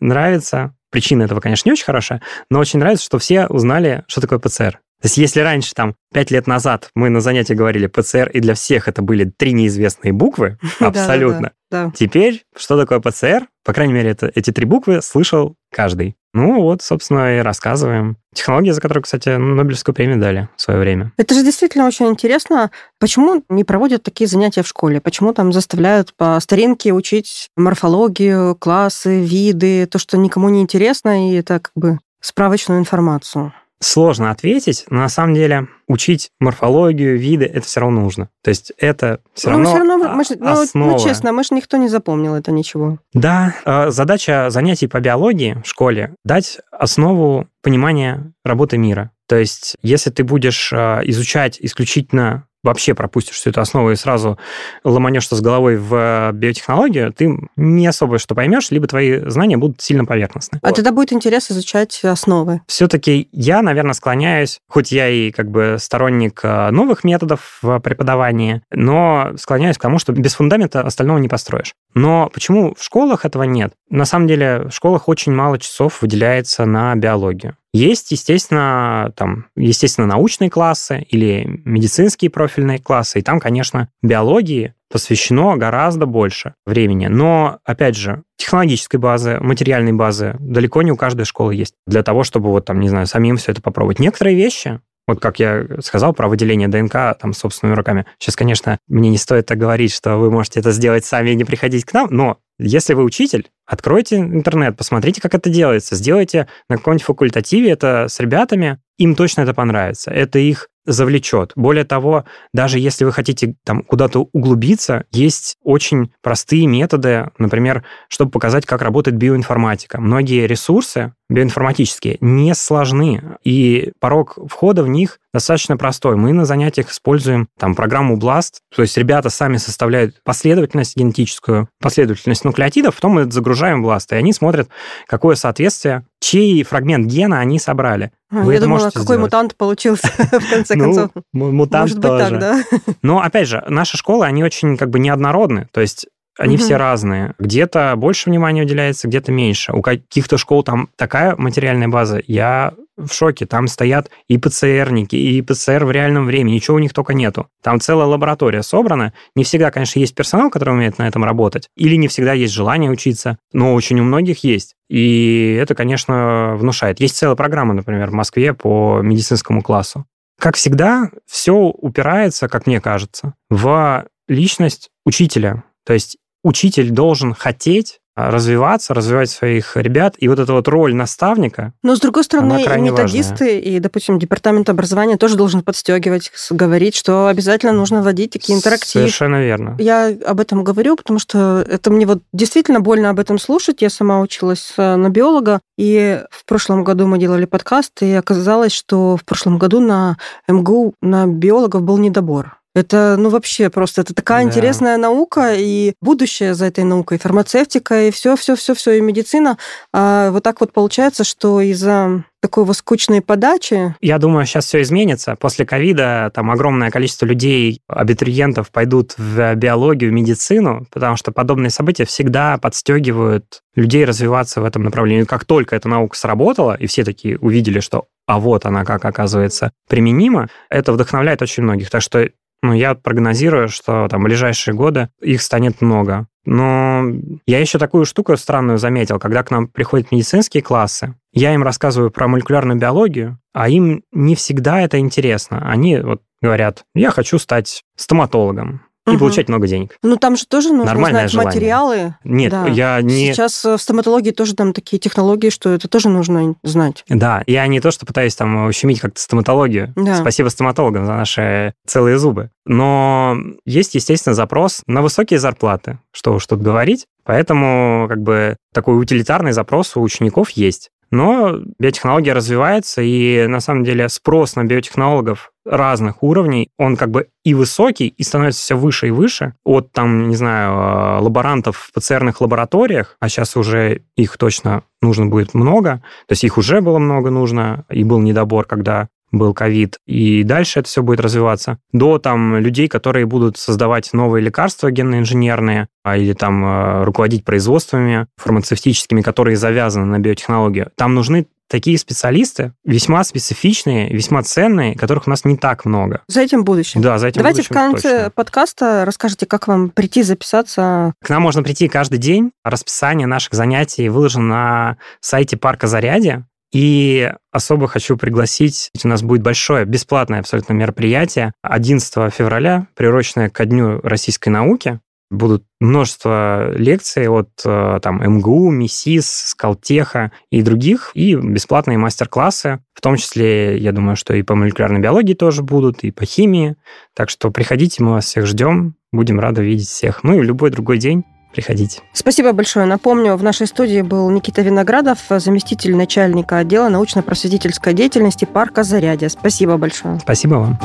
нравится, 0.00 0.74
причина 0.90 1.24
этого, 1.24 1.40
конечно, 1.40 1.68
не 1.68 1.72
очень 1.72 1.84
хорошая, 1.84 2.22
но 2.50 2.58
очень 2.58 2.78
нравится, 2.78 3.04
что 3.04 3.18
все 3.18 3.46
узнали, 3.46 4.04
что 4.08 4.20
такое 4.20 4.38
ПЦР. 4.38 4.80
То 5.02 5.06
есть 5.06 5.18
если 5.18 5.40
раньше, 5.40 5.74
там, 5.74 5.94
пять 6.12 6.30
лет 6.30 6.46
назад 6.46 6.88
мы 6.94 7.10
на 7.10 7.20
занятии 7.20 7.52
говорили 7.52 7.86
ПЦР, 7.86 8.30
и 8.32 8.40
для 8.40 8.54
всех 8.54 8.88
это 8.88 9.02
были 9.02 9.24
три 9.24 9.52
неизвестные 9.52 10.12
буквы, 10.12 10.58
абсолютно, 10.80 11.52
Да. 11.70 11.92
Теперь, 11.94 12.44
что 12.56 12.78
такое 12.80 13.00
ПЦР? 13.00 13.46
По 13.64 13.74
крайней 13.74 13.92
мере, 13.92 14.10
это, 14.10 14.30
эти 14.34 14.52
три 14.52 14.64
буквы 14.64 15.02
слышал 15.02 15.56
каждый. 15.76 16.16
Ну 16.32 16.62
вот, 16.62 16.82
собственно, 16.82 17.38
и 17.38 17.40
рассказываем. 17.40 18.16
Технология, 18.34 18.72
за 18.72 18.80
которую, 18.80 19.04
кстати, 19.04 19.28
Нобелевскую 19.28 19.94
премию 19.94 20.18
дали 20.18 20.48
в 20.56 20.60
свое 20.60 20.80
время. 20.80 21.12
Это 21.18 21.34
же 21.34 21.44
действительно 21.44 21.86
очень 21.86 22.06
интересно. 22.06 22.70
Почему 22.98 23.42
не 23.50 23.62
проводят 23.62 24.02
такие 24.02 24.26
занятия 24.26 24.62
в 24.62 24.68
школе? 24.68 25.00
Почему 25.00 25.34
там 25.34 25.52
заставляют 25.52 26.14
по 26.14 26.38
старинке 26.40 26.92
учить 26.92 27.48
морфологию, 27.56 28.54
классы, 28.54 29.20
виды, 29.20 29.86
то, 29.86 29.98
что 29.98 30.16
никому 30.16 30.48
не 30.48 30.62
интересно, 30.62 31.30
и 31.30 31.34
это 31.34 31.60
как 31.60 31.72
бы 31.74 31.98
справочную 32.20 32.80
информацию? 32.80 33.52
Сложно 33.80 34.30
ответить, 34.30 34.86
на 34.88 35.08
самом 35.10 35.34
деле 35.34 35.68
учить 35.88 36.30
морфологию, 36.40 37.18
виды, 37.18 37.44
это 37.44 37.66
все 37.66 37.80
равно 37.80 38.00
нужно. 38.02 38.28
То 38.42 38.48
есть 38.50 38.72
это 38.78 39.20
все 39.34 39.50
Ну, 39.50 39.52
равно, 39.58 39.68
всё 39.70 39.78
равно 39.78 40.04
а- 40.10 40.14
мы 40.14 40.24
ж- 40.24 40.36
ну, 40.38 40.50
основа. 40.60 40.90
ну, 40.92 40.98
честно, 40.98 41.32
мы 41.32 41.44
же 41.44 41.54
никто 41.54 41.76
не 41.76 41.88
запомнил 41.88 42.34
это 42.34 42.50
ничего. 42.52 42.98
Да, 43.12 43.54
э, 43.64 43.90
задача 43.90 44.50
занятий 44.50 44.88
по 44.88 45.00
биологии 45.00 45.60
в 45.64 45.68
школе– 45.68 46.14
дать 46.24 46.58
основу 46.72 47.46
понимания 47.62 48.32
работы 48.44 48.78
мира. 48.78 49.10
То 49.28 49.36
есть 49.36 49.76
если 49.82 50.10
ты 50.10 50.22
будешь 50.24 50.72
э, 50.72 51.00
изучать 51.04 51.58
исключительно 51.60 52.44
вообще 52.66 52.94
пропустишь 52.94 53.36
всю 53.36 53.50
эту 53.50 53.60
основу 53.60 53.90
и 53.90 53.96
сразу 53.96 54.38
ломанешься 54.84 55.36
с 55.36 55.40
головой 55.40 55.76
в 55.76 56.32
биотехнологию, 56.32 57.12
ты 57.12 57.38
не 57.56 57.86
особо 57.86 58.18
что 58.18 58.34
поймешь, 58.34 58.70
либо 58.70 58.86
твои 58.86 59.20
знания 59.28 59.56
будут 59.56 59.80
сильно 59.80 60.04
поверхностны. 60.04 60.58
А 60.62 60.72
тогда 60.72 60.92
будет 60.92 61.12
интерес 61.12 61.50
изучать 61.50 62.00
основы. 62.04 62.60
Все-таки 62.66 63.28
я, 63.32 63.62
наверное, 63.62 63.94
склоняюсь, 63.94 64.60
хоть 64.68 64.92
я 64.92 65.08
и 65.08 65.30
как 65.30 65.50
бы 65.50 65.76
сторонник 65.78 66.40
э, 66.42 66.70
новых 66.70 67.04
методов 67.04 67.58
в 67.62 67.78
преподавании, 67.80 68.62
но 68.70 69.32
склоняюсь 69.36 69.78
к 69.78 69.82
тому, 69.82 69.98
что 69.98 70.12
без 70.12 70.34
фундамента 70.34 70.80
остального 70.80 71.18
не 71.18 71.28
построишь. 71.28 71.72
Но 71.94 72.30
почему 72.32 72.74
в 72.76 72.82
школах 72.82 73.24
этого 73.24 73.44
нет? 73.44 73.72
На 73.88 74.04
самом 74.04 74.26
деле 74.26 74.66
в 74.68 74.70
школах 74.72 75.08
очень 75.08 75.32
мало 75.32 75.58
часов 75.58 76.02
выделяется 76.02 76.64
на 76.66 76.94
биологию. 76.96 77.56
Есть, 77.72 78.10
естественно, 78.10 79.12
там, 79.16 79.46
естественно, 79.54 80.06
научные 80.06 80.50
классы 80.50 81.04
или 81.08 81.60
медицинские 81.64 82.30
профильные 82.30 82.78
классы, 82.78 83.18
и 83.18 83.22
там, 83.22 83.38
конечно, 83.38 83.88
биологии 84.02 84.74
посвящено 84.90 85.56
гораздо 85.56 86.06
больше 86.06 86.54
времени. 86.64 87.06
Но, 87.06 87.58
опять 87.64 87.96
же, 87.96 88.22
технологической 88.36 89.00
базы, 89.00 89.38
материальной 89.40 89.92
базы 89.92 90.36
далеко 90.38 90.82
не 90.82 90.92
у 90.92 90.96
каждой 90.96 91.24
школы 91.24 91.54
есть. 91.54 91.74
Для 91.86 92.02
того, 92.02 92.22
чтобы 92.22 92.50
вот 92.50 92.64
там, 92.64 92.80
не 92.80 92.88
знаю, 92.88 93.06
самим 93.06 93.36
все 93.36 93.52
это 93.52 93.60
попробовать. 93.60 93.98
Некоторые 93.98 94.36
вещи, 94.36 94.80
вот 95.06 95.20
как 95.20 95.38
я 95.38 95.66
сказал 95.80 96.12
про 96.12 96.28
выделение 96.28 96.68
ДНК 96.68 97.18
там 97.20 97.32
собственными 97.32 97.76
руками. 97.76 98.06
Сейчас, 98.18 98.36
конечно, 98.36 98.78
мне 98.88 99.10
не 99.10 99.18
стоит 99.18 99.46
так 99.46 99.58
говорить, 99.58 99.92
что 99.92 100.16
вы 100.16 100.30
можете 100.30 100.60
это 100.60 100.72
сделать 100.72 101.04
сами 101.04 101.30
и 101.30 101.34
не 101.34 101.44
приходить 101.44 101.84
к 101.84 101.92
нам, 101.92 102.08
но 102.10 102.38
если 102.58 102.94
вы 102.94 103.04
учитель, 103.04 103.50
откройте 103.66 104.16
интернет, 104.16 104.76
посмотрите, 104.76 105.20
как 105.20 105.34
это 105.34 105.50
делается, 105.50 105.94
сделайте 105.94 106.48
на 106.68 106.76
каком-нибудь 106.76 107.04
факультативе 107.04 107.70
это 107.70 108.06
с 108.08 108.18
ребятами, 108.20 108.80
им 108.98 109.14
точно 109.14 109.42
это 109.42 109.54
понравится, 109.54 110.10
это 110.10 110.38
их 110.38 110.68
завлечет. 110.86 111.52
Более 111.56 111.84
того, 111.84 112.24
даже 112.52 112.78
если 112.78 113.04
вы 113.04 113.12
хотите 113.12 113.54
там 113.64 113.82
куда-то 113.82 114.28
углубиться, 114.32 115.04
есть 115.12 115.56
очень 115.62 116.12
простые 116.22 116.66
методы, 116.66 117.30
например, 117.38 117.84
чтобы 118.08 118.30
показать, 118.30 118.66
как 118.66 118.82
работает 118.82 119.16
биоинформатика. 119.16 120.00
Многие 120.00 120.46
ресурсы 120.46 121.12
биоинформатические 121.28 122.18
не 122.20 122.54
сложны, 122.54 123.36
и 123.42 123.92
порог 124.00 124.38
входа 124.48 124.82
в 124.82 124.88
них 124.88 125.18
достаточно 125.32 125.76
простой. 125.76 126.16
Мы 126.16 126.32
на 126.32 126.44
занятиях 126.46 126.90
используем 126.90 127.48
там 127.58 127.74
программу 127.74 128.16
BLAST, 128.16 128.60
то 128.74 128.82
есть 128.82 128.96
ребята 128.96 129.28
сами 129.28 129.56
составляют 129.56 130.16
последовательность 130.24 130.96
генетическую, 130.96 131.68
последовательность 131.80 132.44
нуклеотидов, 132.44 132.94
потом 132.94 133.12
мы 133.12 133.30
загружаем 133.30 133.84
BLAST, 133.84 134.06
и 134.12 134.14
они 134.14 134.32
смотрят, 134.32 134.68
какое 135.06 135.34
соответствие, 135.34 136.04
чей 136.20 136.62
фрагмент 136.62 137.06
гена 137.06 137.40
они 137.40 137.58
собрали. 137.58 138.12
А, 138.30 138.42
Вы 138.42 138.54
Я 138.54 138.60
думала, 138.60 138.86
какой 138.86 139.02
сделать. 139.02 139.20
мутант 139.20 139.56
получился 139.56 140.08
в 140.18 140.50
конце 140.50 140.75
Ну, 140.76 140.84
концов. 140.84 141.10
мутант 141.32 141.82
Может 141.84 141.98
быть 141.98 142.06
тоже. 142.08 142.30
так, 142.30 142.40
да? 142.40 142.62
Но, 143.02 143.20
опять 143.20 143.48
же, 143.48 143.64
наши 143.68 143.96
школы, 143.96 144.26
они 144.26 144.44
очень 144.44 144.76
как 144.76 144.90
бы 144.90 144.98
неоднородны. 144.98 145.68
То 145.72 145.80
есть 145.80 146.06
они 146.38 146.56
Мгм. 146.56 146.64
все 146.64 146.76
разные. 146.76 147.34
Где-то 147.38 147.94
больше 147.96 148.28
внимания 148.28 148.62
уделяется, 148.62 149.08
где-то 149.08 149.32
меньше. 149.32 149.72
У 149.72 149.80
каких-то 149.80 150.36
школ 150.36 150.62
там 150.62 150.90
такая 150.96 151.34
материальная 151.36 151.88
база. 151.88 152.20
Я 152.26 152.74
в 152.98 153.12
шоке. 153.12 153.46
Там 153.46 153.68
стоят 153.68 154.10
и 154.28 154.36
ПЦРники, 154.38 155.16
и 155.16 155.40
ПЦР 155.42 155.84
в 155.84 155.90
реальном 155.90 156.26
времени. 156.26 156.54
Ничего 156.54 156.76
у 156.76 156.80
них 156.80 156.92
только 156.94 157.14
нету. 157.14 157.48
Там 157.62 157.80
целая 157.80 158.06
лаборатория 158.06 158.62
собрана. 158.62 159.12
Не 159.34 159.44
всегда, 159.44 159.70
конечно, 159.70 159.98
есть 159.98 160.14
персонал, 160.14 160.50
который 160.50 160.74
умеет 160.74 160.98
на 160.98 161.06
этом 161.08 161.24
работать. 161.24 161.68
Или 161.76 161.96
не 161.96 162.08
всегда 162.08 162.32
есть 162.32 162.52
желание 162.54 162.90
учиться. 162.90 163.38
Но 163.52 163.74
очень 163.74 164.00
у 164.00 164.04
многих 164.04 164.44
есть. 164.44 164.74
И 164.90 165.58
это, 165.60 165.74
конечно, 165.74 166.54
внушает. 166.56 167.00
Есть 167.00 167.16
целая 167.16 167.36
программа, 167.36 167.74
например, 167.74 168.10
в 168.10 168.14
Москве 168.14 168.54
по 168.54 169.00
медицинскому 169.02 169.62
классу. 169.62 170.04
Как 170.38 170.56
всегда, 170.56 171.10
все 171.26 171.54
упирается, 171.54 172.48
как 172.48 172.66
мне 172.66 172.80
кажется, 172.80 173.34
в 173.48 174.06
личность 174.28 174.90
учителя. 175.04 175.64
То 175.84 175.92
есть 175.92 176.18
учитель 176.42 176.90
должен 176.90 177.34
хотеть 177.34 178.00
развиваться, 178.16 178.94
развивать 178.94 179.30
своих 179.30 179.76
ребят. 179.76 180.14
И 180.18 180.28
вот 180.28 180.38
эта 180.38 180.52
вот 180.52 180.66
роль 180.68 180.94
наставника, 180.94 181.74
Но, 181.82 181.94
с 181.94 182.00
другой 182.00 182.24
стороны, 182.24 182.62
и 182.62 182.80
методисты, 182.80 183.58
и, 183.58 183.78
допустим, 183.78 184.18
департамент 184.18 184.68
образования 184.70 185.16
тоже 185.16 185.36
должен 185.36 185.62
подстегивать, 185.62 186.32
говорить, 186.50 186.96
что 186.96 187.28
обязательно 187.28 187.72
нужно 187.72 188.02
вводить 188.02 188.32
такие 188.32 188.56
интерактивы. 188.56 189.04
совершенно 189.04 189.44
верно. 189.44 189.76
Я 189.78 190.06
об 190.26 190.40
этом 190.40 190.64
говорю, 190.64 190.96
потому 190.96 191.18
что 191.18 191.64
это 191.68 191.90
мне 191.90 192.06
вот 192.06 192.22
действительно 192.32 192.80
больно 192.80 193.10
об 193.10 193.20
этом 193.20 193.38
слушать. 193.38 193.82
Я 193.82 193.90
сама 193.90 194.20
училась 194.20 194.72
э, 194.78 194.96
на 194.96 195.10
биолога, 195.10 195.60
и 195.76 196.22
в 196.30 196.46
прошлом 196.46 196.84
году 196.84 197.06
мы 197.06 197.18
делали 197.18 197.44
подкаст, 197.44 198.02
и 198.02 198.12
оказалось, 198.12 198.72
что 198.72 199.16
в 199.16 199.24
прошлом 199.24 199.58
году 199.58 199.80
на 199.80 200.16
МГУ 200.48 200.94
на 201.02 201.26
биологов 201.26 201.82
был 201.82 201.98
недобор. 201.98 202.56
Это, 202.76 203.16
ну, 203.18 203.30
вообще 203.30 203.70
просто, 203.70 204.02
это 204.02 204.12
такая 204.12 204.44
Да. 204.44 204.50
интересная 204.50 204.98
наука, 204.98 205.54
и 205.56 205.94
будущее 206.02 206.54
за 206.54 206.66
этой 206.66 206.84
наукой, 206.84 207.18
фармацевтика, 207.18 208.02
и 208.02 208.10
все, 208.10 208.36
все, 208.36 208.54
все, 208.54 208.74
все, 208.74 208.92
и 208.92 209.00
медицина. 209.00 209.56
А 209.94 210.30
вот 210.30 210.42
так 210.42 210.60
вот 210.60 210.74
получается, 210.74 211.24
что 211.24 211.62
из-за 211.62 212.24
такой 212.42 212.64
вот 212.64 212.76
скучной 212.76 213.22
подачи. 213.22 213.94
Я 214.02 214.18
думаю, 214.18 214.44
сейчас 214.44 214.66
все 214.66 214.82
изменится. 214.82 215.36
После 215.40 215.64
ковида 215.64 216.30
там 216.34 216.50
огромное 216.50 216.90
количество 216.90 217.24
людей, 217.24 217.80
абитуриентов 217.88 218.70
пойдут 218.70 219.14
в 219.16 219.54
биологию, 219.54 220.10
в 220.10 220.12
медицину, 220.14 220.86
потому 220.92 221.16
что 221.16 221.32
подобные 221.32 221.70
события 221.70 222.04
всегда 222.04 222.58
подстегивают 222.58 223.62
людей 223.74 224.04
развиваться 224.04 224.60
в 224.60 224.64
этом 224.64 224.84
направлении. 224.84 225.24
Как 225.24 225.46
только 225.46 225.74
эта 225.74 225.88
наука 225.88 226.16
сработала, 226.16 226.74
и 226.74 226.86
все 226.86 227.04
такие 227.04 227.38
увидели, 227.38 227.80
что 227.80 228.04
а 228.26 228.38
вот 228.38 228.66
она 228.66 228.84
как 228.84 229.04
оказывается 229.04 229.72
применима, 229.88 230.48
это 230.68 230.92
вдохновляет 230.92 231.42
очень 231.42 231.62
многих. 231.62 231.90
Так 231.90 232.02
что 232.02 232.28
ну, 232.66 232.72
я 232.72 232.94
прогнозирую, 232.94 233.68
что 233.68 234.08
там 234.08 234.20
в 234.20 234.24
ближайшие 234.24 234.74
годы 234.74 235.08
их 235.20 235.42
станет 235.42 235.80
много. 235.80 236.26
Но 236.44 237.02
я 237.46 237.58
еще 237.58 237.78
такую 237.78 238.04
штуку 238.04 238.36
странную 238.36 238.78
заметил, 238.78 239.18
когда 239.18 239.42
к 239.42 239.50
нам 239.50 239.66
приходят 239.66 240.12
медицинские 240.12 240.62
классы, 240.62 241.14
я 241.32 241.52
им 241.52 241.62
рассказываю 241.62 242.10
про 242.10 242.28
молекулярную 242.28 242.78
биологию, 242.78 243.38
а 243.52 243.68
им 243.68 244.02
не 244.12 244.36
всегда 244.36 244.80
это 244.80 244.98
интересно. 244.98 245.68
Они 245.68 245.98
вот 245.98 246.22
говорят, 246.40 246.84
я 246.94 247.10
хочу 247.10 247.38
стать 247.38 247.82
стоматологом 247.96 248.85
и 249.06 249.10
угу. 249.10 249.18
получать 249.20 249.48
много 249.48 249.66
денег. 249.66 249.96
Ну, 250.02 250.16
там 250.16 250.36
же 250.36 250.46
тоже 250.46 250.70
нужно 250.70 250.86
Нормальное 250.86 251.28
знать 251.28 251.32
желание. 251.32 251.54
материалы. 251.54 252.14
Нет, 252.24 252.50
да. 252.50 252.66
я 252.66 253.00
не... 253.02 253.32
Сейчас 253.32 253.64
в 253.64 253.78
стоматологии 253.78 254.32
тоже 254.32 254.54
там 254.54 254.72
такие 254.72 254.98
технологии, 254.98 255.50
что 255.50 255.70
это 255.70 255.88
тоже 255.88 256.08
нужно 256.08 256.54
знать. 256.62 257.04
Да, 257.08 257.42
я 257.46 257.66
не 257.66 257.80
то, 257.80 257.90
что 257.90 258.04
пытаюсь 258.04 258.34
там 258.34 258.66
ущемить 258.66 259.00
как-то 259.00 259.20
стоматологию. 259.20 259.92
Да. 259.96 260.16
Спасибо 260.16 260.48
стоматологам 260.48 261.06
за 261.06 261.12
наши 261.12 261.74
целые 261.86 262.18
зубы. 262.18 262.50
Но 262.64 263.36
есть, 263.64 263.94
естественно, 263.94 264.34
запрос 264.34 264.82
на 264.86 265.02
высокие 265.02 265.38
зарплаты, 265.38 266.00
что 266.12 266.34
уж 266.34 266.46
тут 266.46 266.60
говорить. 266.60 267.06
Поэтому 267.24 268.06
как 268.08 268.22
бы 268.22 268.56
такой 268.72 269.00
утилитарный 269.00 269.52
запрос 269.52 269.96
у 269.96 270.02
учеников 270.02 270.50
есть. 270.50 270.90
Но 271.10 271.60
биотехнология 271.78 272.34
развивается, 272.34 273.02
и 273.02 273.46
на 273.46 273.60
самом 273.60 273.84
деле 273.84 274.08
спрос 274.08 274.56
на 274.56 274.64
биотехнологов 274.64 275.52
разных 275.64 276.22
уровней, 276.22 276.70
он 276.78 276.96
как 276.96 277.10
бы 277.10 277.28
и 277.44 277.54
высокий, 277.54 278.08
и 278.08 278.22
становится 278.22 278.60
все 278.60 278.76
выше 278.76 279.08
и 279.08 279.10
выше. 279.10 279.54
От 279.64 279.92
там, 279.92 280.28
не 280.28 280.36
знаю, 280.36 281.18
э, 281.18 281.22
лаборантов 281.22 281.76
в 281.76 281.92
ПЦРных 281.92 282.40
лабораториях, 282.40 283.16
а 283.20 283.28
сейчас 283.28 283.56
уже 283.56 284.02
их 284.16 284.36
точно 284.38 284.82
нужно 285.02 285.26
будет 285.26 285.54
много, 285.54 286.02
то 286.26 286.32
есть 286.32 286.44
их 286.44 286.58
уже 286.58 286.80
было 286.80 286.98
много 286.98 287.30
нужно, 287.30 287.84
и 287.90 288.02
был 288.04 288.20
недобор, 288.20 288.64
когда 288.64 289.08
был 289.38 289.54
ковид, 289.54 289.98
и 290.06 290.42
дальше 290.42 290.80
это 290.80 290.88
все 290.88 291.02
будет 291.02 291.20
развиваться, 291.20 291.78
до 291.92 292.18
там 292.18 292.56
людей, 292.56 292.88
которые 292.88 293.26
будут 293.26 293.56
создавать 293.56 294.12
новые 294.12 294.42
лекарства 294.42 294.90
генно-инженерные, 294.90 295.88
а, 296.04 296.16
или 296.16 296.32
там 296.32 296.64
э, 296.64 297.04
руководить 297.04 297.44
производствами 297.44 298.26
фармацевтическими, 298.36 299.22
которые 299.22 299.56
завязаны 299.56 300.06
на 300.06 300.18
биотехнологию. 300.18 300.90
Там 300.96 301.14
нужны 301.14 301.46
такие 301.68 301.98
специалисты, 301.98 302.72
весьма 302.84 303.24
специфичные, 303.24 304.08
весьма 304.12 304.42
ценные, 304.42 304.94
которых 304.94 305.26
у 305.26 305.30
нас 305.30 305.44
не 305.44 305.56
так 305.56 305.84
много. 305.84 306.22
За 306.28 306.40
этим 306.40 306.64
будущим. 306.64 307.02
Да, 307.02 307.18
за 307.18 307.28
этим 307.28 307.40
Давайте 307.40 307.62
будущим 307.62 307.74
в 307.74 307.78
конце 307.78 308.16
точно. 308.16 308.30
подкаста 308.30 309.04
расскажите, 309.04 309.46
как 309.46 309.68
вам 309.68 309.90
прийти, 309.90 310.22
записаться. 310.22 311.12
К 311.22 311.28
нам 311.30 311.42
можно 311.42 311.62
прийти 311.62 311.88
каждый 311.88 312.18
день. 312.18 312.52
Расписание 312.64 313.26
наших 313.26 313.54
занятий 313.54 314.08
выложено 314.08 314.46
на 314.46 314.96
сайте 315.20 315.56
парка 315.56 315.86
Зарядье. 315.86 316.46
И 316.76 317.32
особо 317.52 317.88
хочу 317.88 318.18
пригласить, 318.18 318.90
у 319.02 319.08
нас 319.08 319.22
будет 319.22 319.40
большое 319.40 319.86
бесплатное 319.86 320.40
абсолютно 320.40 320.74
мероприятие 320.74 321.54
11 321.62 322.30
февраля, 322.34 322.86
приуроченное 322.94 323.48
ко 323.48 323.64
Дню 323.64 324.00
российской 324.02 324.50
науки. 324.50 325.00
Будут 325.30 325.64
множество 325.80 326.70
лекций 326.76 327.28
от 327.28 327.48
э, 327.64 327.98
там, 328.02 328.22
МГУ, 328.22 328.70
МИСИС, 328.70 329.26
Скалтеха 329.26 330.32
и 330.50 330.60
других, 330.60 331.12
и 331.14 331.34
бесплатные 331.34 331.96
мастер-классы, 331.96 332.80
в 332.92 333.00
том 333.00 333.16
числе, 333.16 333.78
я 333.78 333.92
думаю, 333.92 334.16
что 334.16 334.34
и 334.34 334.42
по 334.42 334.54
молекулярной 334.54 335.00
биологии 335.00 335.32
тоже 335.32 335.62
будут, 335.62 336.04
и 336.04 336.10
по 336.10 336.26
химии. 336.26 336.76
Так 337.14 337.30
что 337.30 337.50
приходите, 337.50 338.04
мы 338.04 338.12
вас 338.12 338.26
всех 338.26 338.44
ждем, 338.44 338.96
будем 339.12 339.40
рады 339.40 339.64
видеть 339.64 339.88
всех. 339.88 340.22
Ну 340.24 340.34
и 340.34 340.40
в 340.40 340.42
любой 340.42 340.70
другой 340.70 340.98
день 340.98 341.24
приходите. 341.56 342.00
Спасибо 342.12 342.52
большое. 342.52 342.86
Напомню, 342.86 343.34
в 343.36 343.42
нашей 343.42 343.66
студии 343.66 344.02
был 344.02 344.30
Никита 344.30 344.62
Виноградов, 344.62 345.18
заместитель 345.28 345.96
начальника 345.96 346.58
отдела 346.58 346.88
научно-просветительской 346.90 347.94
деятельности 347.94 348.44
парка 348.44 348.84
Зарядье. 348.84 349.30
Спасибо 349.30 349.78
большое. 349.78 350.20
Спасибо 350.20 350.54
вам. 350.54 350.78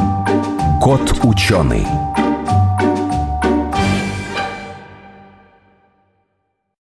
Кот 0.81 1.19
ученый. 1.23 1.85